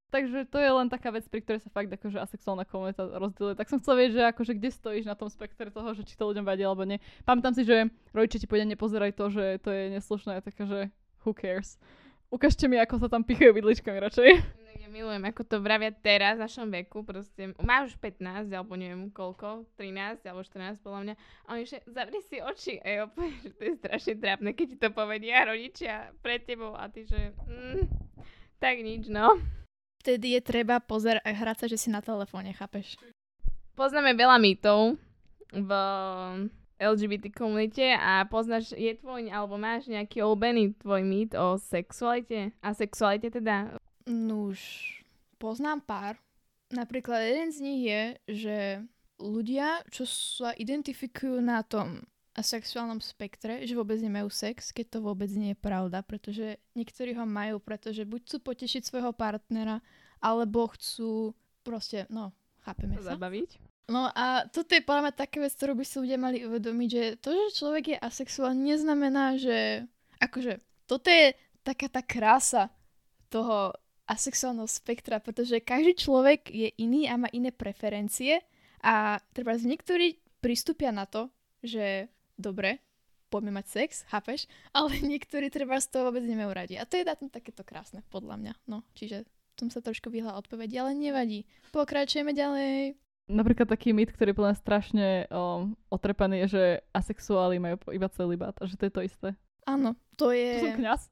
Takže 0.07 0.47
to 0.47 0.55
je 0.55 0.71
len 0.71 0.87
taká 0.87 1.11
vec, 1.11 1.27
pri 1.27 1.43
ktorej 1.43 1.67
sa 1.67 1.69
fakt 1.71 1.91
akože 1.91 2.15
asexuálna 2.15 2.63
komunita 2.63 3.11
rozdieluje. 3.19 3.59
Tak 3.59 3.67
som 3.67 3.83
chcela 3.83 3.99
vedieť, 3.99 4.13
že 4.15 4.23
akože 4.31 4.53
kde 4.55 4.69
stojíš 4.71 5.05
na 5.05 5.19
tom 5.19 5.27
spektre 5.27 5.67
toho, 5.67 5.91
že 5.91 6.07
či 6.07 6.15
to 6.15 6.31
ľuďom 6.31 6.47
vadí 6.47 6.63
alebo 6.63 6.87
nie. 6.87 7.03
Pamätám 7.27 7.51
si, 7.51 7.67
že 7.67 7.91
rodičia 8.15 8.39
ti 8.39 8.47
povedia, 8.47 8.71
nepozeraj 8.71 9.11
to, 9.19 9.27
že 9.27 9.59
to 9.59 9.69
je 9.75 9.91
neslušné, 9.99 10.39
také, 10.39 10.63
že 10.63 10.79
who 11.27 11.35
cares. 11.35 11.75
Ukážte 12.31 12.71
mi, 12.71 12.79
ako 12.79 13.03
sa 13.03 13.07
tam 13.11 13.23
pichajú 13.27 13.51
vidličkami 13.51 13.99
radšej. 14.03 14.29
Ja 14.83 14.87
milujem, 14.91 15.23
ako 15.27 15.43
to 15.43 15.57
vravia 15.59 15.91
teraz 15.91 16.39
v 16.39 16.47
našom 16.47 16.67
veku, 16.71 17.03
proste 17.03 17.51
máš 17.59 17.91
už 17.91 17.95
15, 17.99 18.47
alebo 18.51 18.79
neviem 18.79 19.11
koľko, 19.11 19.67
13 19.75 20.23
alebo 20.23 20.43
14 20.43 20.79
podľa 20.79 20.99
mňa. 21.03 21.15
A 21.43 21.47
oni 21.55 21.63
že 21.67 21.83
zavri 21.83 22.23
si 22.23 22.39
oči 22.39 22.79
a 22.79 22.87
ja 22.87 23.03
že 23.43 23.51
to 23.51 23.63
je 23.67 23.73
strašne 23.79 24.15
trápne, 24.23 24.55
keď 24.55 24.65
ti 24.71 24.77
to 24.79 24.89
povedia 24.95 25.43
rodičia 25.43 26.15
pred 26.23 26.47
tebou 26.47 26.71
a 26.71 26.87
ty 26.87 27.03
že 27.03 27.35
mm, 27.35 27.83
tak 28.63 28.79
nič 28.79 29.11
no. 29.11 29.35
Vtedy 30.07 30.39
je 30.39 30.41
treba 30.55 30.79
pozerať 30.79 31.19
a 31.19 31.35
hrať 31.35 31.57
sa, 31.59 31.65
že 31.67 31.75
si 31.75 31.91
na 31.91 31.99
telefóne, 31.99 32.55
chápeš? 32.55 32.95
Poznáme 33.75 34.15
veľa 34.15 34.39
mýtov 34.39 34.95
v 35.51 35.71
LGBT 36.79 37.27
komunite 37.35 37.91
a 37.91 38.23
poznáš, 38.23 38.71
je 38.71 38.95
tvoj, 39.03 39.27
alebo 39.27 39.59
máš 39.59 39.91
nejaký 39.91 40.23
obľúbený 40.23 40.79
tvoj 40.79 41.03
mýt 41.03 41.35
o 41.35 41.59
sexualite? 41.59 42.55
A 42.63 42.71
sexualite 42.71 43.35
teda? 43.35 43.75
Nuž, 44.07 44.63
poznám 45.43 45.83
pár. 45.83 46.15
Napríklad 46.71 47.27
jeden 47.27 47.51
z 47.51 47.59
nich 47.59 47.81
je, 47.83 48.01
že 48.31 48.57
ľudia, 49.19 49.83
čo 49.91 50.07
sa 50.07 50.55
identifikujú 50.55 51.43
na 51.43 51.67
tom 51.67 52.07
asexuálnom 52.37 53.01
spektre, 53.01 53.65
že 53.65 53.73
vôbec 53.73 53.97
nemajú 53.97 54.29
sex, 54.29 54.69
keď 54.69 54.97
to 54.97 54.99
vôbec 55.01 55.27
nie 55.33 55.57
je 55.57 55.59
pravda, 55.59 56.05
pretože 56.05 56.61
niektorí 56.77 57.17
ho 57.17 57.25
majú, 57.25 57.57
pretože 57.57 58.05
buď 58.05 58.19
chcú 58.29 58.37
potešiť 58.53 58.81
svojho 58.85 59.11
partnera, 59.11 59.81
alebo 60.21 60.69
chcú 60.69 61.33
proste, 61.65 62.05
no, 62.13 62.29
chápeme 62.61 63.01
sa. 63.01 63.17
Zabaviť? 63.17 63.57
No 63.89 64.11
a 64.13 64.45
toto 64.51 64.75
je 64.75 64.83
podľa 64.83 65.09
mňa 65.09 65.13
taká 65.15 65.37
vec, 65.41 65.55
ktorú 65.55 65.73
by 65.79 65.85
si 65.87 65.95
ľudia 65.97 66.19
mali 66.19 66.43
uvedomiť, 66.43 66.89
že 66.91 67.03
to, 67.23 67.31
že 67.31 67.57
človek 67.57 67.83
je 67.95 67.97
asexuálny, 67.97 68.61
neznamená, 68.75 69.39
že 69.39 69.87
akože 70.19 70.59
toto 70.85 71.07
je 71.07 71.33
taká 71.63 71.87
tá 71.87 72.03
krása 72.03 72.69
toho 73.31 73.71
asexuálneho 74.07 74.67
spektra, 74.67 75.19
pretože 75.19 75.63
každý 75.63 75.95
človek 75.95 76.47
je 76.47 76.71
iný 76.79 77.07
a 77.11 77.19
má 77.19 77.27
iné 77.31 77.51
preferencie 77.51 78.39
a 78.83 79.19
treba 79.35 79.55
niektorí 79.55 80.19
pristúpia 80.39 80.91
na 80.91 81.03
to, 81.07 81.27
že 81.63 82.07
dobre, 82.37 82.79
poďme 83.27 83.59
mať 83.59 83.65
sex, 83.67 83.89
chápeš? 84.07 84.47
Ale 84.71 84.95
niektorí 85.11 85.51
treba 85.51 85.81
z 85.81 85.91
toho 85.91 86.09
vôbec 86.09 86.23
nemajú 86.23 86.51
radi. 86.53 86.75
A 86.79 86.87
to 86.87 86.95
je 86.95 87.05
na 87.05 87.17
tom 87.17 87.27
takéto 87.27 87.65
krásne, 87.67 88.05
podľa 88.13 88.39
mňa. 88.39 88.53
No, 88.69 88.85
čiže 88.95 89.27
som 89.57 89.73
sa 89.73 89.81
trošku 89.81 90.13
vyhla 90.13 90.37
odpovedi, 90.37 90.77
ale 90.77 90.93
nevadí. 90.93 91.49
Pokračujeme 91.73 92.31
ďalej. 92.31 92.95
Napríklad 93.27 93.67
taký 93.67 93.91
mýt, 93.91 94.15
ktorý 94.15 94.31
je 94.31 94.39
podľa 94.39 94.55
strašne 94.55 95.07
um, 95.27 95.75
otrepaný, 95.91 96.47
je, 96.47 96.47
že 96.47 96.63
asexuáli 96.95 97.59
majú 97.59 97.75
iba 97.91 98.07
celibát 98.07 98.55
a 98.55 98.63
že 98.63 98.79
to 98.79 98.87
je 98.87 98.93
to 98.93 99.01
isté. 99.03 99.29
Áno, 99.67 99.99
to 100.15 100.31
To 100.31 100.37
je... 100.37 100.63
som 100.63 100.79
kňaz. 100.79 101.11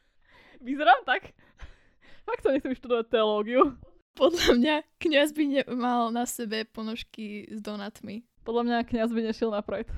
Vyzerám 0.64 1.04
tak? 1.04 1.36
Fakt 2.26 2.42
sa 2.46 2.56
nechcem 2.56 2.72
študovať 2.72 3.12
teológiu. 3.12 3.76
Podľa 4.16 4.56
mňa 4.56 4.74
kňaz 5.04 5.28
by 5.36 5.44
nemal 5.44 6.08
na 6.08 6.24
sebe 6.24 6.64
ponožky 6.64 7.44
s 7.52 7.60
donatmi. 7.60 8.24
Podľa 8.44 8.62
mňa 8.64 8.88
kňaz 8.88 9.12
by 9.12 9.20
nešiel 9.20 9.52
na 9.52 9.60
Pride. 9.60 9.92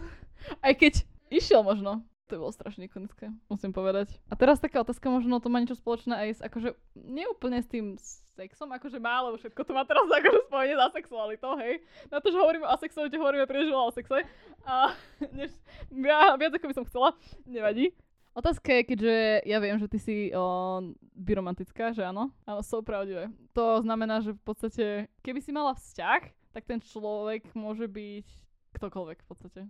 Aj 0.60 0.72
keď 0.74 1.04
išiel 1.32 1.64
možno. 1.64 2.04
To 2.30 2.40
bolo 2.40 2.54
strašne 2.54 2.88
ikonické, 2.88 3.28
musím 3.52 3.76
povedať. 3.76 4.16
A 4.32 4.38
teraz 4.40 4.56
taká 4.56 4.80
otázka, 4.80 5.04
možno 5.12 5.36
to 5.36 5.52
má 5.52 5.60
niečo 5.60 5.76
spoločné 5.76 6.16
aj 6.16 6.28
s, 6.32 6.40
akože, 6.40 6.72
neúplne 6.96 7.60
s 7.60 7.68
tým 7.68 8.00
sexom, 8.32 8.72
akože 8.72 8.96
má, 8.96 9.20
lebo 9.20 9.36
všetko 9.36 9.60
to 9.68 9.76
má 9.76 9.84
teraz 9.84 10.08
akože 10.08 10.48
spojenie 10.48 10.72
za 10.72 10.88
sexualitou, 10.96 11.52
hej. 11.60 11.84
Na 12.08 12.24
to, 12.24 12.32
že 12.32 12.40
hovoríme 12.40 12.64
o 12.64 12.76
sexualite, 12.80 13.20
hovoríme 13.20 13.44
príliš 13.44 13.68
veľa 13.68 13.84
o 13.84 13.92
sexe. 13.92 14.24
A 14.64 14.96
než, 15.36 15.52
ja, 15.92 16.32
viac 16.40 16.56
ako 16.56 16.72
by 16.72 16.76
som 16.80 16.88
chcela, 16.88 17.12
nevadí. 17.44 17.92
Otázka 18.32 18.80
je, 18.80 18.88
keďže 18.88 19.16
ja 19.44 19.60
viem, 19.60 19.76
že 19.76 19.92
ty 19.92 19.98
si 20.00 20.16
o, 20.32 20.80
biromantická, 21.12 21.92
že 21.92 22.00
áno? 22.00 22.32
Áno, 22.48 22.64
sú 22.64 22.80
pravdivé. 22.80 23.28
To 23.52 23.84
znamená, 23.84 24.24
že 24.24 24.32
v 24.32 24.40
podstate, 24.40 24.84
keby 25.20 25.44
si 25.44 25.52
mala 25.52 25.76
vzťah, 25.76 26.22
tak 26.56 26.64
ten 26.64 26.80
človek 26.80 27.44
môže 27.52 27.84
byť 27.84 28.26
ktokoľvek 28.72 29.18
v 29.20 29.28
podstate. 29.28 29.60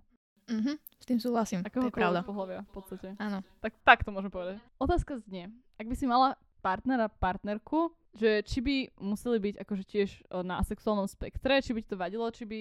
Mhm, 0.51 0.73
s 0.79 1.05
tým 1.07 1.19
súhlasím, 1.19 1.61
to 1.63 1.91
je 1.91 1.95
pravda. 1.95 2.23
Pohľavia 2.23 2.63
v 2.67 2.73
podstate. 2.73 3.09
Áno. 3.19 3.43
Tak, 3.63 3.73
tak 3.83 3.99
to 4.07 4.11
môžem 4.11 4.31
povedať. 4.31 4.57
Otázka 4.79 5.19
znie, 5.27 5.51
ak 5.79 5.87
by 5.87 5.95
si 5.99 6.07
mala 6.07 6.39
partnera, 6.63 7.11
partnerku, 7.11 7.91
že 8.15 8.45
či 8.45 8.59
by 8.63 8.77
museli 9.03 9.39
byť 9.41 9.55
akože 9.65 9.85
tiež 9.89 10.09
na 10.45 10.61
asexuálnom 10.63 11.09
spektre, 11.09 11.59
či 11.65 11.75
by 11.75 11.81
ti 11.83 11.89
to 11.91 11.99
vadilo, 11.99 12.29
či 12.31 12.45
by 12.45 12.61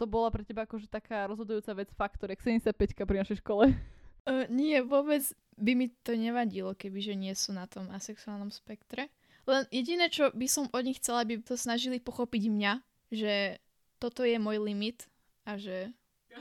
to 0.00 0.04
bola 0.08 0.32
pre 0.32 0.46
teba 0.46 0.64
akože 0.64 0.88
taká 0.88 1.28
rozhodujúca 1.28 1.76
vec 1.76 1.92
faktor, 1.92 2.32
jak 2.32 2.40
75 2.40 2.72
pri 3.04 3.20
našej 3.20 3.44
škole. 3.44 3.68
Uh, 4.24 4.44
nie, 4.48 4.80
vôbec 4.80 5.20
by 5.60 5.72
mi 5.76 5.92
to 6.04 6.16
nevadilo, 6.16 6.72
kebyže 6.72 7.12
nie 7.16 7.32
sú 7.36 7.52
na 7.52 7.68
tom 7.68 7.88
asexuálnom 7.92 8.48
spektre. 8.48 9.12
Len 9.44 9.64
jediné, 9.68 10.08
čo 10.08 10.32
by 10.32 10.46
som 10.48 10.68
od 10.72 10.84
nich 10.84 11.00
chcela, 11.00 11.24
aby 11.24 11.40
to 11.40 11.56
snažili 11.56 12.00
pochopiť 12.00 12.42
mňa, 12.48 12.72
že 13.12 13.60
toto 14.00 14.24
je 14.24 14.40
môj 14.40 14.60
limit 14.60 15.08
a 15.44 15.60
že 15.60 15.92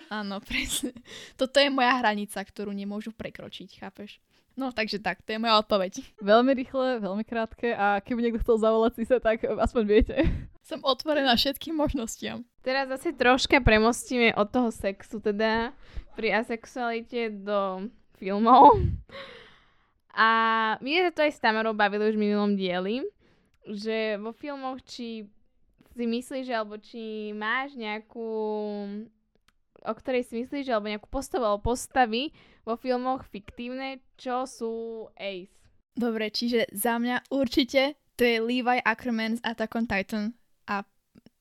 áno, 0.10 0.42
presne. 0.48 0.94
Toto 1.36 1.58
je 1.58 1.70
moja 1.72 1.96
hranica, 2.00 2.40
ktorú 2.42 2.74
nemôžu 2.74 3.14
prekročiť, 3.14 3.70
chápeš? 3.80 4.20
No, 4.60 4.76
takže 4.76 5.00
tak, 5.00 5.24
to 5.24 5.32
je 5.32 5.40
moja 5.40 5.56
odpoveď. 5.64 6.04
Veľmi 6.20 6.52
rýchle, 6.52 7.00
veľmi 7.00 7.24
krátke 7.24 7.72
a 7.72 8.04
keby 8.04 8.28
niekto 8.28 8.44
chcel 8.44 8.60
zavolať 8.60 8.92
si 9.00 9.04
sa, 9.08 9.24
tak 9.24 9.48
aspoň 9.48 9.84
viete. 9.88 10.16
Som 10.70 10.84
otvorená 10.84 11.40
všetkým 11.40 11.74
možnostiam. 11.80 12.44
Teraz 12.62 12.92
zase 12.92 13.16
troška 13.16 13.64
premostíme 13.64 14.36
od 14.36 14.52
toho 14.52 14.70
sexu 14.70 15.24
teda 15.24 15.72
pri 16.20 16.44
asexualite 16.44 17.32
do 17.32 17.88
filmov. 18.20 18.84
A 20.12 20.30
my 20.84 20.90
sme 20.92 21.12
to 21.16 21.24
aj 21.24 21.32
s 21.32 21.40
Tamarou 21.40 21.72
bavili 21.72 22.12
už 22.12 22.20
v 22.20 22.24
minulom 22.28 22.60
dieli, 22.60 23.08
že 23.64 24.20
vo 24.20 24.36
filmoch 24.36 24.84
či 24.84 25.24
si 25.96 26.06
myslíš, 26.06 26.48
alebo 26.52 26.76
či 26.80 27.32
máš 27.32 27.76
nejakú, 27.80 28.28
o 29.90 29.98
ktorej 29.98 30.30
si 30.30 30.46
myslíš, 30.46 30.70
alebo 30.70 30.94
nejakú 30.94 31.10
postavu 31.10 31.50
alebo 31.50 31.74
postavy 31.74 32.30
vo 32.62 32.78
filmoch 32.78 33.26
fiktívne, 33.26 34.06
čo 34.14 34.46
sú 34.46 34.74
ace. 35.18 35.50
Dobre, 35.98 36.30
čiže 36.30 36.70
za 36.70 37.02
mňa 37.02 37.34
určite 37.34 37.98
to 38.14 38.24
je 38.24 38.38
Levi 38.38 38.80
Ackerman 38.86 39.40
z 39.40 39.44
Attack 39.44 39.74
on 39.74 39.90
Titan 39.90 40.26
a 40.70 40.86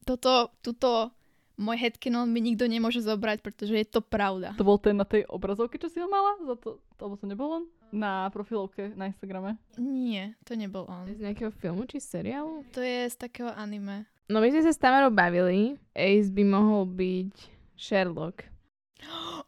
toto, 0.09 0.57
tuto 0.65 1.13
môj 1.59 1.77
headcanon 1.77 2.31
mi 2.31 2.39
nikto 2.41 2.71
nemôže 2.71 3.03
zobrať, 3.03 3.43
pretože 3.43 3.75
je 3.75 3.87
to 3.87 4.01
pravda. 4.01 4.55
To 4.57 4.65
bol 4.65 4.79
ten 4.79 4.95
na 4.95 5.05
tej 5.05 5.27
obrazovke, 5.27 5.77
čo 5.77 5.91
si 5.91 5.99
ho 5.99 6.07
mala? 6.07 6.39
Za 6.47 6.55
to, 6.55 6.79
alebo 7.03 7.19
to 7.19 7.27
nebol 7.27 7.51
on? 7.51 7.65
Na 7.91 8.31
profilovke 8.31 8.95
na 8.95 9.11
Instagrame. 9.11 9.59
Nie, 9.77 10.39
to 10.47 10.55
nebol 10.55 10.87
on. 10.87 11.11
Z 11.11 11.19
nejakého 11.19 11.51
filmu 11.51 11.85
či 11.91 11.99
seriálu? 11.99 12.63
To 12.73 12.81
je 12.81 13.11
z 13.11 13.17
takého 13.19 13.51
anime. 13.53 14.07
No 14.31 14.39
my 14.39 14.49
sme 14.55 14.63
sa 14.63 14.73
s 14.73 14.79
Tamarou 14.79 15.11
bavili. 15.11 15.81
Ace 15.99 16.31
by 16.31 16.45
mohol 16.47 16.87
byť 16.87 17.58
Sherlock. 17.79 18.51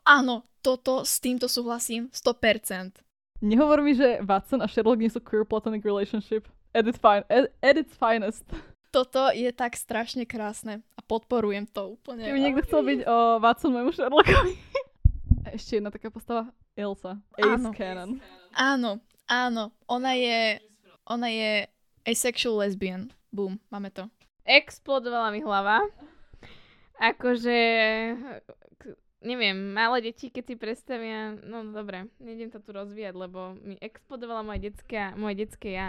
Áno, 0.07 0.47
toto, 0.63 1.03
s 1.03 1.19
týmto 1.19 1.51
súhlasím 1.51 2.07
100%. 2.15 3.03
Nehovor 3.43 3.83
mi, 3.83 3.99
že 3.99 4.23
Watson 4.23 4.63
a 4.63 4.71
Sherlock 4.71 5.03
nie 5.03 5.11
sú 5.11 5.19
queer 5.19 5.43
platonic 5.43 5.83
relationship. 5.83 6.47
At 6.71 6.87
its, 6.87 7.03
fine, 7.03 7.27
at, 7.27 7.51
at 7.59 7.75
its 7.75 7.91
finest. 7.99 8.47
Toto 8.95 9.35
je 9.35 9.51
tak 9.51 9.75
strašne 9.75 10.23
krásne 10.23 10.87
a 10.95 11.01
podporujem 11.03 11.67
to 11.67 11.99
úplne. 11.99 12.23
Keby 12.23 12.39
niekto 12.39 12.63
chcel 12.63 12.83
byť 12.87 13.01
o 13.11 13.17
Watson 13.43 13.75
môjmu 13.75 13.91
Sherlockovi. 13.91 14.55
A 15.47 15.57
ešte 15.57 15.83
jedna 15.83 15.91
taká 15.91 16.15
postava. 16.15 16.55
Elsa. 16.79 17.19
Ace 17.35 17.51
Áno. 17.51 17.71
Cannon. 17.75 18.11
Áno, 18.55 18.91
áno, 19.27 19.65
ona 19.91 20.15
je, 20.15 20.63
ona 21.07 21.29
je 21.31 21.67
asexual 22.07 22.63
lesbian. 22.63 23.11
Boom, 23.35 23.59
máme 23.71 23.91
to. 23.91 24.07
Explodovala 24.47 25.31
mi 25.35 25.43
hlava. 25.43 25.87
Akože, 27.01 27.59
neviem, 29.25 29.57
malé 29.73 30.13
deti, 30.13 30.29
keď 30.29 30.45
si 30.45 30.55
predstavia, 30.61 31.33
no 31.41 31.65
dobre, 31.73 32.13
nejdem 32.21 32.53
to 32.53 32.61
tu 32.61 32.77
rozvíjať, 32.77 33.15
lebo 33.17 33.57
mi 33.61 33.81
explodovala 33.81 34.45
moje 34.45 34.69
detské, 34.69 35.17
moje 35.17 35.35
detské 35.41 35.73
ja. 35.73 35.89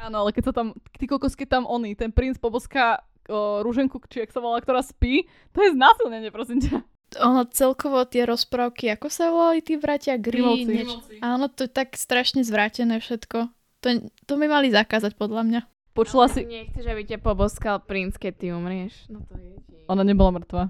Áno, 0.00 0.24
ale 0.24 0.32
keď 0.32 0.52
sa 0.52 0.54
tam, 0.56 0.72
ty 0.96 1.04
kokos, 1.04 1.36
keď 1.36 1.60
tam 1.60 1.64
oný, 1.68 1.96
ten 1.96 2.12
princ 2.12 2.36
poboská 2.40 3.04
o, 3.28 3.64
rúženku, 3.64 4.00
či 4.08 4.24
jak 4.24 4.32
sa 4.32 4.40
volá, 4.44 4.60
ktorá 4.60 4.84
spí, 4.84 5.28
to 5.52 5.60
je 5.64 5.72
znásilnenie, 5.76 6.32
prosím 6.32 6.60
ťa. 6.60 6.84
Ono 7.22 7.46
celkovo 7.48 8.02
tie 8.04 8.26
rozprávky, 8.26 8.92
ako 8.92 9.06
sa 9.08 9.30
volali 9.30 9.62
tí 9.62 9.78
bratia. 9.78 10.18
Nieč... 10.18 10.90
Áno, 11.22 11.46
to 11.46 11.64
je 11.64 11.70
tak 11.70 11.94
strašne 11.94 12.42
zvrátené 12.42 12.98
všetko. 12.98 13.46
To, 13.86 13.88
to 14.26 14.32
by 14.34 14.46
mali 14.50 14.74
zakázať 14.74 15.14
podľa 15.14 15.42
mňa. 15.46 15.60
Počula 15.96 16.28
Ale 16.28 16.34
si, 16.36 16.40
Nechceš, 16.44 16.84
aby 16.84 17.02
ťa 17.08 17.18
poboskal 17.24 17.80
princ, 17.80 18.20
keď 18.20 18.32
ty 18.36 18.46
umrieš. 18.52 18.92
No 19.08 19.24
to 19.24 19.40
je 19.40 19.56
ti. 19.64 19.80
ona 19.88 20.04
nebola 20.04 20.36
mŕtva. 20.36 20.68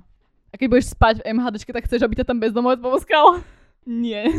A 0.50 0.54
keď 0.54 0.66
budeš 0.70 0.94
spať 0.94 1.20
v 1.20 1.34
MHDčke, 1.34 1.74
tak 1.74 1.84
chceš, 1.90 2.06
aby 2.06 2.14
ťa 2.22 2.30
tam 2.30 2.38
bezdomovec 2.38 2.78
poboskal? 2.78 3.42
Nie. 3.84 4.30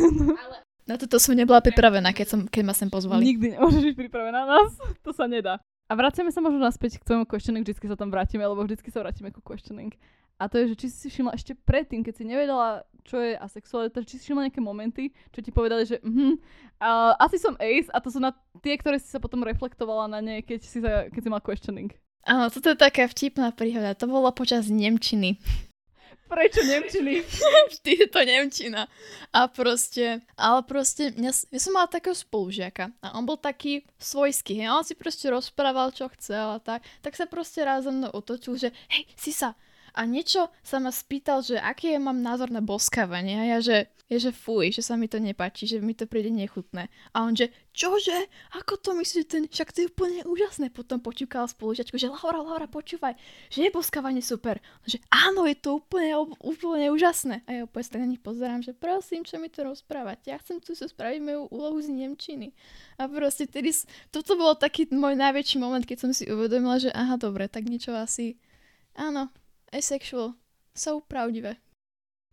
Na 0.88 0.96
toto 0.96 1.20
som 1.20 1.36
nebola 1.36 1.60
pripravená, 1.60 2.16
keď, 2.16 2.26
som, 2.26 2.40
keď 2.48 2.62
ma 2.64 2.72
sem 2.72 2.88
pozvali. 2.88 3.20
Nikdy 3.20 3.60
nemôžeš 3.60 3.84
byť 3.92 3.96
pripravená 4.08 4.48
na 4.48 4.64
nás. 4.64 4.72
To 5.04 5.12
sa 5.12 5.28
nedá. 5.28 5.60
A 5.88 5.92
vraciame 5.96 6.32
sa 6.32 6.40
možno 6.40 6.60
naspäť 6.60 7.00
k 7.00 7.04
tvojmu 7.04 7.24
questioning, 7.28 7.64
vždycky 7.64 7.88
sa 7.88 7.96
tam 7.96 8.12
vrátime, 8.12 8.44
lebo 8.44 8.60
vždycky 8.64 8.88
sa 8.88 9.04
vrátime 9.04 9.32
ku 9.32 9.40
questioning. 9.40 9.92
A 10.38 10.46
to 10.46 10.62
je, 10.62 10.74
že 10.74 10.78
či 10.78 10.86
si 10.86 10.96
si 11.02 11.08
všimla 11.10 11.34
ešte 11.34 11.58
predtým, 11.58 12.06
keď 12.06 12.14
si 12.14 12.24
nevedela, 12.24 12.86
čo 13.02 13.18
je 13.18 13.34
asexualita, 13.34 14.06
či 14.06 14.22
si 14.22 14.30
všimla 14.30 14.46
nejaké 14.46 14.62
momenty, 14.62 15.10
čo 15.34 15.42
ti 15.42 15.50
povedali, 15.50 15.82
že 15.82 15.98
mhm, 15.98 16.38
uh, 16.78 17.18
asi 17.18 17.42
som 17.42 17.58
ace 17.58 17.90
a 17.90 17.98
to 17.98 18.08
sú 18.14 18.22
na 18.22 18.30
tie, 18.62 18.78
ktoré 18.78 19.02
si 19.02 19.10
sa 19.10 19.18
potom 19.18 19.42
reflektovala 19.42 20.06
na 20.06 20.22
ne, 20.22 20.46
keď 20.46 20.58
si, 20.62 20.78
sa, 20.78 21.10
keď 21.10 21.20
si 21.20 21.30
mal 21.32 21.42
questioning. 21.42 21.90
Áno, 22.28 22.52
toto 22.52 22.70
je 22.70 22.78
taká 22.78 23.08
vtipná 23.08 23.50
príhoda. 23.50 23.96
To 23.96 24.06
bolo 24.06 24.28
počas 24.30 24.68
Nemčiny. 24.68 25.40
Prečo 26.28 26.60
Nemčiny? 26.60 27.24
Vždy 27.72 27.92
je 28.04 28.06
to 28.12 28.20
Nemčina. 28.20 28.84
A 29.32 29.48
proste, 29.48 30.20
ale 30.36 30.60
proste, 30.68 31.08
ja, 31.16 31.32
ja 31.32 31.60
som 31.60 31.72
mala 31.72 31.88
takého 31.88 32.12
spolužiaka 32.12 32.92
a 33.00 33.16
on 33.16 33.24
bol 33.24 33.40
taký 33.40 33.88
svojský, 33.96 34.60
hej, 34.60 34.68
on 34.68 34.84
si 34.84 34.92
proste 34.92 35.32
rozprával, 35.32 35.88
čo 35.96 36.12
chcel 36.20 36.52
a 36.52 36.60
tak, 36.60 36.84
tak 37.00 37.16
sa 37.16 37.24
proste 37.24 37.64
raz 37.64 37.88
za 37.88 37.92
mnou 37.96 38.12
otočil, 38.12 38.60
že 38.60 38.68
hej, 38.92 39.08
si 39.16 39.32
sa, 39.32 39.56
a 39.98 40.06
niečo 40.06 40.46
sa 40.62 40.78
ma 40.78 40.94
spýtal, 40.94 41.42
že 41.42 41.58
aký 41.58 41.90
je 41.90 41.98
mám 41.98 42.22
názor 42.22 42.54
na 42.54 42.62
boskávanie 42.62 43.34
a 43.34 43.44
ja, 43.50 43.58
že, 43.58 43.76
je, 44.06 44.30
že 44.30 44.30
fuj, 44.30 44.70
že 44.70 44.86
sa 44.86 44.94
mi 44.94 45.10
to 45.10 45.18
nepáči, 45.18 45.66
že 45.66 45.82
mi 45.82 45.90
to 45.90 46.06
príde 46.06 46.30
nechutné. 46.30 46.86
A 47.10 47.26
on, 47.26 47.34
že 47.34 47.50
čože, 47.74 48.14
ako 48.54 48.78
to 48.78 48.90
myslíš, 48.94 49.26
ten, 49.26 49.42
však 49.50 49.74
to 49.74 49.78
je 49.82 49.90
úplne 49.90 50.22
úžasné. 50.22 50.70
Potom 50.70 51.02
počúkal 51.02 51.50
spolužiačku, 51.50 51.98
že 51.98 52.06
Laura, 52.06 52.38
Laura, 52.38 52.70
počúvaj, 52.70 53.18
že 53.50 53.66
je 53.66 53.74
boskávanie 53.74 54.22
super. 54.22 54.62
Že 54.86 55.02
áno, 55.10 55.50
je 55.50 55.58
to 55.58 55.82
úplne, 55.82 56.14
úplne 56.46 56.94
úžasné. 56.94 57.42
A 57.50 57.50
ja 57.50 57.60
úplne 57.66 57.82
sa 57.82 57.98
na 57.98 58.06
nich 58.06 58.22
pozerám, 58.22 58.62
že 58.62 58.78
prosím, 58.78 59.26
čo 59.26 59.42
mi 59.42 59.50
to 59.50 59.66
rozprávať. 59.66 60.30
Ja 60.30 60.38
chcem 60.38 60.62
tu 60.62 60.78
si 60.78 60.86
spraviť 60.86 61.18
moju 61.18 61.42
úlohu 61.50 61.82
z 61.82 61.90
Nemčiny. 61.90 62.54
A 63.02 63.10
proste 63.10 63.50
tedy, 63.50 63.74
toto 64.14 64.38
bol 64.38 64.54
taký 64.54 64.86
môj 64.94 65.18
najväčší 65.18 65.58
moment, 65.58 65.82
keď 65.82 66.06
som 66.06 66.10
si 66.14 66.30
uvedomila, 66.30 66.78
že 66.78 66.94
aha, 66.94 67.18
dobre, 67.18 67.50
tak 67.50 67.66
niečo 67.66 67.98
asi, 67.98 68.38
áno, 68.94 69.26
asexual, 69.72 70.34
sú 70.74 71.02
pravdivé. 71.04 71.58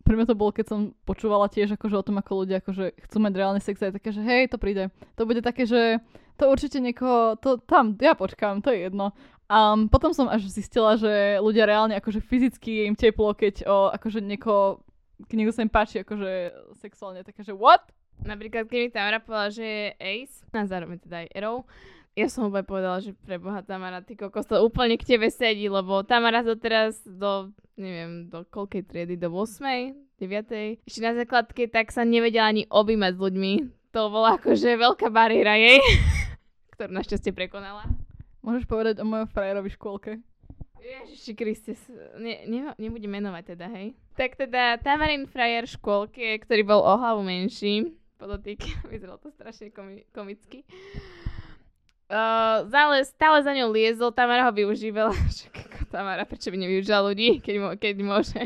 Pre 0.06 0.14
mňa 0.14 0.30
to 0.30 0.38
bolo, 0.38 0.54
keď 0.54 0.66
som 0.70 0.94
počúvala 1.02 1.50
tiež 1.50 1.74
akože 1.74 1.96
o 1.98 2.06
tom, 2.06 2.22
ako 2.22 2.46
ľudia 2.46 2.62
akože 2.62 2.94
chcú 3.10 3.16
mať 3.18 3.32
reálne 3.34 3.58
sex 3.58 3.82
a 3.82 3.90
je 3.90 3.98
také, 3.98 4.14
že 4.14 4.22
hej, 4.22 4.46
to 4.46 4.56
príde. 4.56 4.94
To 5.18 5.26
bude 5.26 5.42
také, 5.42 5.66
že 5.66 5.98
to 6.38 6.46
určite 6.46 6.78
niekoho, 6.78 7.34
to 7.42 7.58
tam, 7.66 7.98
ja 7.98 8.14
počkám, 8.14 8.62
to 8.62 8.70
je 8.70 8.86
jedno. 8.86 9.10
A 9.50 9.74
potom 9.90 10.14
som 10.14 10.30
až 10.30 10.46
zistila, 10.46 10.94
že 10.94 11.42
ľudia 11.42 11.66
reálne 11.66 11.98
akože 11.98 12.22
fyzicky 12.22 12.82
je 12.82 12.84
im 12.86 12.94
teplo, 12.98 13.34
keď 13.34 13.66
o, 13.66 13.90
akože 13.94 14.22
niekoho, 14.22 14.82
keď 15.26 15.36
niekto 15.38 15.54
sa 15.54 15.64
im 15.66 15.70
páči 15.70 16.02
akože 16.02 16.30
sexuálne, 16.78 17.26
také, 17.26 17.42
že 17.42 17.54
what? 17.54 17.82
Napríklad, 18.22 18.66
keď 18.66 18.78
mi 18.78 18.90
Tamara 18.90 19.18
povedala, 19.20 19.50
že 19.52 19.66
je 19.66 19.86
ace, 19.98 20.42
a 20.50 20.66
zároveň 20.66 20.98
teda 21.02 21.16
aj 21.26 21.28
erou, 21.34 21.66
ja 22.16 22.32
som 22.32 22.48
úplne 22.48 22.64
povedala, 22.64 23.04
že 23.04 23.12
preboha 23.12 23.60
Tamara, 23.60 24.00
ty 24.00 24.16
kokos, 24.16 24.48
to 24.48 24.56
úplne 24.64 24.96
k 24.96 25.04
tebe 25.04 25.28
sedí, 25.28 25.68
lebo 25.68 26.00
Tamara 26.00 26.40
to 26.40 26.56
teraz 26.56 26.96
do, 27.04 27.52
neviem, 27.76 28.32
do 28.32 28.40
koľkej 28.48 28.88
triedy, 28.88 29.20
do 29.20 29.28
8, 29.28 29.92
9, 30.16 30.88
ešte 30.88 31.00
na 31.04 31.12
základke, 31.12 31.68
tak 31.68 31.92
sa 31.92 32.08
nevedela 32.08 32.48
ani 32.48 32.64
objímať 32.72 33.12
s 33.12 33.20
ľuďmi. 33.20 33.52
To 33.92 34.08
bola 34.08 34.40
akože 34.40 34.80
veľká 34.80 35.12
bariéra 35.12 35.60
jej, 35.60 35.76
ktorú 36.72 36.96
našťastie 36.96 37.36
prekonala. 37.36 37.84
Môžeš 38.40 38.64
povedať 38.64 39.04
o 39.04 39.04
mojom 39.04 39.28
frajerovi 39.28 39.68
škôlke? 39.76 40.16
Ježiši 40.80 41.32
Kriste, 41.36 41.74
ne, 42.16 42.46
ne, 42.48 42.72
nebudem 42.80 43.12
menovať 43.12 43.58
teda, 43.58 43.66
hej. 43.76 43.92
Tak 44.16 44.40
teda 44.40 44.80
Tamarin 44.80 45.28
frajer 45.28 45.68
škôlke, 45.68 46.40
ktorý 46.40 46.62
bol 46.64 46.80
o 46.80 46.94
hlavu 46.96 47.20
menší, 47.20 47.92
podotýk, 48.16 48.64
vyzeralo 48.92 49.20
to 49.20 49.28
strašne 49.28 49.68
komi- 49.68 50.08
komicky. 50.16 50.64
Uh, 52.06 52.70
stále, 52.70 53.02
stále 53.02 53.38
za 53.42 53.50
ňou 53.50 53.74
liezol, 53.74 54.14
Tamara 54.14 54.46
ho 54.46 54.52
využívala. 54.54 55.10
Tamara, 55.94 56.22
prečo 56.22 56.54
by 56.54 56.58
nevyužila 56.62 57.02
ľudí, 57.02 57.42
keď, 57.42 57.56
mo- 57.58 57.74
keď 57.74 57.94
môže. 57.98 58.42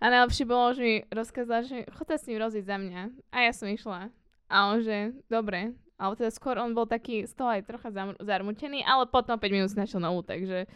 A 0.00 0.08
najlepšie 0.08 0.44
bolo, 0.48 0.72
že 0.72 0.80
mi 0.80 0.96
rozkázala, 1.12 1.64
že 1.64 1.84
chod 1.92 2.08
sa 2.08 2.16
s 2.16 2.24
ním 2.24 2.40
rozísť 2.40 2.68
za 2.68 2.76
mňa. 2.80 3.00
A 3.32 3.36
ja 3.44 3.52
som 3.52 3.68
išla. 3.68 4.08
A 4.48 4.56
on 4.72 4.80
že, 4.80 5.12
dobre. 5.28 5.76
Ale 6.00 6.12
teda 6.16 6.32
skôr 6.32 6.56
on 6.56 6.72
bol 6.72 6.88
taký 6.88 7.28
z 7.28 7.32
toho 7.36 7.52
aj 7.52 7.68
trocha 7.68 7.88
zamr- 7.92 8.18
zarmutený, 8.18 8.82
ale 8.82 9.06
potom 9.08 9.36
5 9.36 9.44
minút 9.52 9.70
si 9.70 9.78
našiel 9.78 10.02
novú, 10.02 10.26
takže 10.26 10.66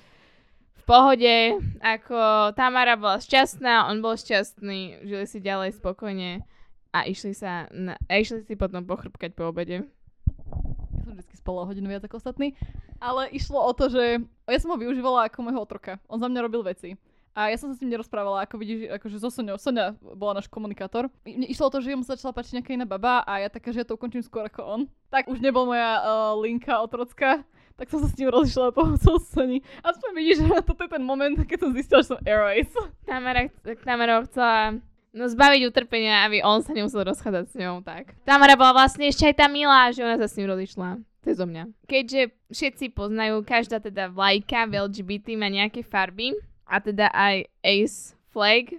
v 0.78 0.82
pohode, 0.86 1.58
ako 1.82 2.52
Tamara 2.54 2.94
bola 2.94 3.18
šťastná, 3.18 3.90
on 3.90 3.98
bol 3.98 4.14
šťastný, 4.14 5.04
žili 5.04 5.26
si 5.26 5.42
ďalej 5.42 5.76
spokojne 5.76 6.46
a 6.94 6.98
išli 7.04 7.34
sa 7.34 7.66
na, 7.74 7.98
a 8.08 8.12
išli 8.16 8.46
si 8.46 8.54
potom 8.54 8.86
pochrpkať 8.86 9.34
po 9.34 9.50
obede. 9.50 9.84
Vždy 11.18 11.34
spala 11.34 11.66
hodinu 11.66 11.90
viac 11.90 12.06
ako 12.06 12.22
ostatní. 12.22 12.54
Ale 13.02 13.26
išlo 13.34 13.58
o 13.58 13.72
to, 13.74 13.90
že 13.90 14.22
ja 14.46 14.58
som 14.62 14.70
ho 14.70 14.78
využívala 14.78 15.26
ako 15.26 15.42
môjho 15.42 15.60
otroka. 15.62 15.98
On 16.06 16.22
za 16.22 16.30
mňa 16.30 16.46
robil 16.46 16.62
veci. 16.62 16.94
A 17.38 17.54
ja 17.54 17.56
som 17.60 17.70
sa 17.70 17.78
s 17.78 17.82
ním 17.86 17.94
nerozprávala, 17.94 18.42
ako 18.42 18.58
vidíš, 18.58 18.90
akože 18.98 19.22
so 19.22 19.30
Soňou. 19.30 19.62
Soňa 19.62 19.94
bola 20.18 20.42
náš 20.42 20.50
komunikátor. 20.50 21.06
Mne 21.22 21.46
išlo 21.46 21.70
o 21.70 21.72
to, 21.74 21.78
že 21.78 21.94
jemu 21.94 22.02
sa 22.02 22.18
začala 22.18 22.34
páčiť 22.34 22.58
nejaká 22.58 22.74
iná 22.74 22.82
baba 22.82 23.22
a 23.22 23.38
ja 23.38 23.46
taká, 23.46 23.70
že 23.70 23.82
ja 23.82 23.86
to 23.86 23.94
ukončím 23.94 24.26
skôr 24.26 24.50
ako 24.50 24.66
on. 24.66 24.80
Tak 25.06 25.30
už 25.30 25.38
nebol 25.38 25.62
moja 25.62 26.02
uh, 26.02 26.34
linka 26.34 26.74
otrocka, 26.82 27.46
tak 27.78 27.94
som 27.94 28.02
sa 28.02 28.10
s 28.10 28.18
ním 28.18 28.34
rozišla 28.34 28.74
pomocou 28.74 29.22
Sony. 29.30 29.62
Aspoň 29.86 30.10
vidíš, 30.18 30.36
že 30.42 30.66
toto 30.66 30.82
je 30.82 30.90
ten 30.90 31.04
moment, 31.06 31.38
keď 31.46 31.58
som 31.62 31.70
zistila, 31.70 32.02
že 32.02 32.10
som 32.10 32.18
Airways. 32.26 32.74
Tamara, 33.06 33.46
Tamara 33.86 34.26
chcela 34.26 34.82
no, 35.14 35.24
zbaviť 35.30 35.62
utrpenia, 35.70 36.26
aby 36.26 36.42
on 36.42 36.58
sa 36.66 36.74
nemusel 36.74 37.06
rozchádzať 37.06 37.44
s 37.46 37.54
ňou, 37.54 37.86
tak. 37.86 38.18
Tamara 38.26 38.58
bola 38.58 38.82
vlastne 38.82 39.06
ešte 39.06 39.30
aj 39.30 39.34
tá 39.38 39.46
milá, 39.46 39.94
že 39.94 40.02
ona 40.02 40.18
sa 40.18 40.26
s 40.26 40.34
ním 40.34 40.50
rozišla. 40.50 40.98
To 41.22 41.34
je 41.34 41.36
zo 41.38 41.46
mňa. 41.46 41.62
Keďže 41.90 42.30
všetci 42.54 42.94
poznajú, 42.94 43.42
každá 43.42 43.82
teda 43.82 44.06
vlajka 44.06 44.70
v 44.70 44.86
LGBT 44.86 45.34
má 45.34 45.50
nejaké 45.50 45.82
farby, 45.82 46.36
a 46.68 46.84
teda 46.84 47.08
aj 47.10 47.48
Ace 47.64 48.12
Flag 48.28 48.76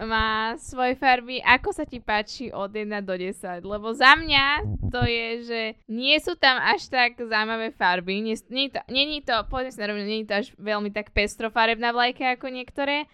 má 0.00 0.58
svoje 0.58 0.96
farby. 0.98 1.38
Ako 1.44 1.70
sa 1.70 1.86
ti 1.86 2.02
páči 2.02 2.50
od 2.50 2.72
1 2.72 2.90
do 3.06 3.14
10? 3.14 3.62
Lebo 3.62 3.94
za 3.94 4.18
mňa 4.18 4.66
to 4.90 5.04
je, 5.06 5.28
že 5.46 5.60
nie 5.86 6.16
sú 6.18 6.34
tam 6.34 6.58
až 6.58 6.90
tak 6.90 7.20
zaujímavé 7.20 7.70
farby. 7.70 8.18
Nie, 8.18 8.36
nie, 8.50 8.66
to, 8.72 8.80
nie, 8.90 9.22
to, 9.22 9.46
povedzme 9.46 9.76
si 9.76 9.80
na 9.80 9.88
rovinu, 9.92 10.06
nie 10.08 10.20
je 10.24 10.30
to 10.30 10.36
až 10.40 10.46
veľmi 10.58 10.90
tak 10.90 11.14
pestrofarebná 11.14 11.94
vlajka 11.94 12.34
ako 12.34 12.50
niektoré. 12.50 13.06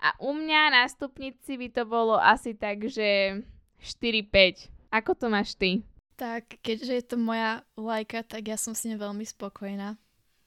A 0.00 0.16
u 0.16 0.32
mňa 0.32 0.80
na 0.80 0.82
stupnici 0.88 1.60
by 1.60 1.68
to 1.76 1.84
bolo 1.84 2.16
asi 2.16 2.56
tak, 2.56 2.88
že 2.88 3.40
4-5. 3.84 4.72
Ako 4.90 5.12
to 5.12 5.28
máš 5.28 5.54
ty? 5.54 5.84
Tak, 6.20 6.60
keďže 6.60 6.92
je 6.92 7.04
to 7.08 7.16
moja 7.16 7.64
lajka, 7.80 8.20
tak 8.28 8.52
ja 8.52 8.60
som 8.60 8.76
s 8.76 8.84
ňou 8.84 9.08
veľmi 9.08 9.24
spokojná. 9.24 9.96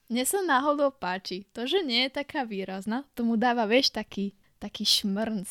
Mne 0.06 0.24
sa 0.30 0.46
náhodou 0.46 0.94
páči. 0.94 1.50
To, 1.58 1.66
že 1.66 1.82
nie 1.82 2.06
je 2.06 2.22
taká 2.22 2.46
výrazná, 2.46 3.10
tomu 3.18 3.42
dáva, 3.42 3.66
vieš, 3.66 3.90
taký, 3.90 4.38
taký 4.62 4.86
šmrnc. 4.86 5.50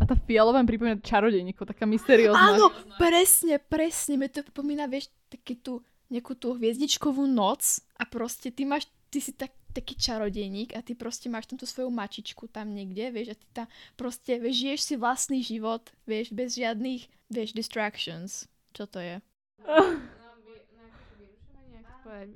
A 0.00 0.08
tá 0.08 0.16
fialová 0.16 0.64
mi 0.64 0.72
pripomína 0.72 1.04
čarodejníkov, 1.04 1.68
taká 1.68 1.84
mysteriózna. 1.84 2.56
Áno, 2.56 2.72
presne, 2.96 3.60
presne. 3.60 4.16
Mi 4.16 4.32
to 4.32 4.40
pripomína, 4.48 4.88
vieš, 4.88 5.12
taký 5.28 5.60
tú, 5.60 5.84
nejakú 6.08 6.32
tú 6.32 6.56
hviezdičkovú 6.56 7.28
noc 7.28 7.84
a 8.00 8.08
proste 8.08 8.48
ty 8.48 8.64
máš, 8.64 8.88
ty 9.12 9.20
si 9.20 9.36
tak, 9.36 9.52
taký 9.76 9.92
čarodejník 9.92 10.72
a 10.72 10.80
ty 10.80 10.96
proste 10.96 11.28
máš 11.28 11.52
tam 11.52 11.60
tú 11.60 11.68
svoju 11.68 11.92
mačičku 11.92 12.48
tam 12.48 12.72
niekde, 12.72 13.12
vieš, 13.12 13.28
a 13.32 13.36
ty 13.36 13.46
tam 13.52 13.66
proste, 13.92 14.40
vieš, 14.40 14.56
žiješ 14.56 14.80
si 14.80 14.94
vlastný 14.96 15.44
život, 15.44 15.92
vieš, 16.08 16.32
bez 16.32 16.56
žiadnych, 16.56 17.04
vieš, 17.28 17.52
distractions. 17.52 18.48
Čo 18.72 18.84
to 18.86 18.98
je? 18.98 19.20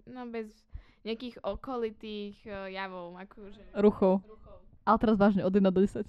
No 0.07 0.25
bez 0.27 0.49
nejakých 1.03 1.39
okolitých 1.41 2.35
uh, 2.45 2.67
javov, 2.67 3.15
akože. 3.15 3.63
Ruchov. 3.75 4.25
Ale 4.83 4.97
teraz 4.97 5.17
vážne, 5.17 5.43
od 5.43 5.51
1 5.51 5.63
do 5.67 5.81
10. 5.81 6.07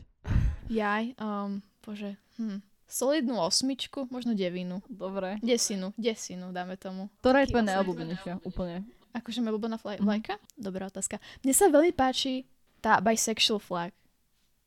Jaj, 0.67 1.17
um, 1.17 1.61
bože, 1.79 2.13
hm. 2.37 2.61
Solidnú 2.83 3.35
osmičku, 3.37 4.07
možno 4.07 4.31
devinu. 4.31 4.79
Dobre. 4.87 5.35
Desinu, 5.41 5.91
desinu 5.97 6.49
dáme 6.49 6.75
tomu. 6.75 7.11
Ktorá 7.19 7.43
je 7.43 7.51
tvoja 7.51 7.67
najobľúbenejšia? 7.67 8.39
Úplne. 8.41 8.87
Akože 9.11 9.39
moja 9.39 9.51
obľúbená 9.51 9.75
fla- 9.75 9.97
Mhm. 9.97 10.05
vlajka? 10.05 10.33
Dobrá 10.55 10.85
otázka. 10.85 11.19
Mne 11.41 11.51
sa 11.51 11.67
veľmi 11.67 11.91
páči 11.91 12.47
tá 12.79 12.97
bisexual 12.97 13.59
flag. 13.59 13.91